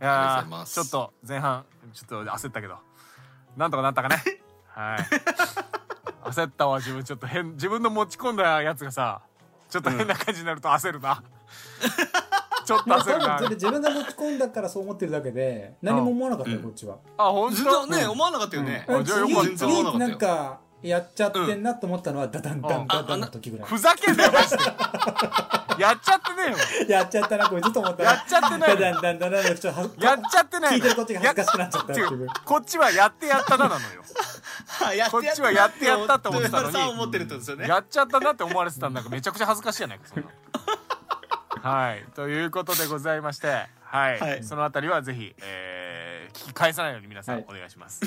[0.00, 2.76] いやちょっと前半ちょっと焦ったけど
[3.56, 4.16] なんとかなったかね？
[4.70, 6.28] はい。
[6.30, 9.22] 焦ったわ自分ちょっと変自分の持ち込んだやつがさ
[9.68, 11.22] ちょっと変な感じになると焦るな、
[12.64, 16.98] ちょっとまあ焦るな自分が持ち込んだからそう思ってるだけで何も思わなかったよ、うんこっちは。
[17.18, 17.64] あ本当？
[17.64, 18.84] とね思わなかったよね。
[18.88, 19.00] うん。
[19.00, 19.42] あじゃあよかった。
[19.44, 23.66] 全然思わなんよかやっちゃってんなと思ったのはダダンダンダンダンの時ぐらい。
[23.68, 24.64] ふざけんなよマジで。
[25.78, 26.88] やっちゃってねえよ。
[26.88, 28.76] やっちゃったなこいつと思ったやっちゃってない。
[28.76, 30.76] ダダンダンダンダンのちょっとはやっちゃってない。
[30.76, 32.10] 聞いてるこっちが恥ずかしくなっちゃったってやい。
[32.12, 32.26] う。
[32.44, 34.02] こっちはやってやったななのよ。
[34.96, 37.68] やこっちはやってやったって思ってたのに。
[37.68, 42.04] やっちゃったなって思われてたんだからめちゃくちゃ恥ずかしいやないかそんなのはい。
[42.14, 43.66] ということでございまして。
[43.82, 44.44] はい、はい。
[44.44, 47.46] そのあたりはぜひ、えー聞き返さないように皆さんはい。
[47.48, 48.00] お願いします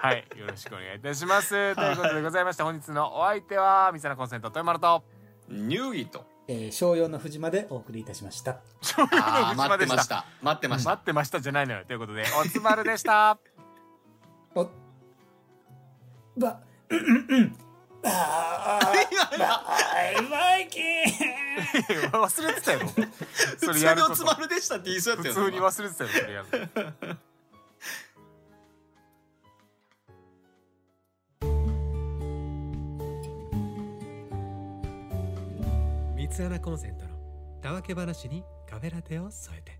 [0.00, 1.50] はいはい、よろしくお願いいたします。
[1.50, 5.04] ということでございまして本日のお相手は三つコンセント豊丸と。
[5.50, 8.60] ニューギとえー商用の藤間でお送りいたしました。
[8.80, 10.24] 醤油のあー待ってました。
[10.40, 10.90] 待ってました。
[10.90, 11.84] 待ってましたじゃないのよ。
[11.86, 13.38] ということでおつまるでした。
[14.54, 14.70] お
[16.38, 17.56] ば、うんうんうん。
[18.02, 22.80] あーバイバイキ忘れてたよ
[23.58, 26.42] そ普通れやることにおつまるでしたって言いそうやったよ普通に忘れてたよそれや
[27.12, 27.18] る
[36.30, 37.10] 三つ穴コンセントの
[37.60, 39.79] たわけ話にカフェラテを添えて。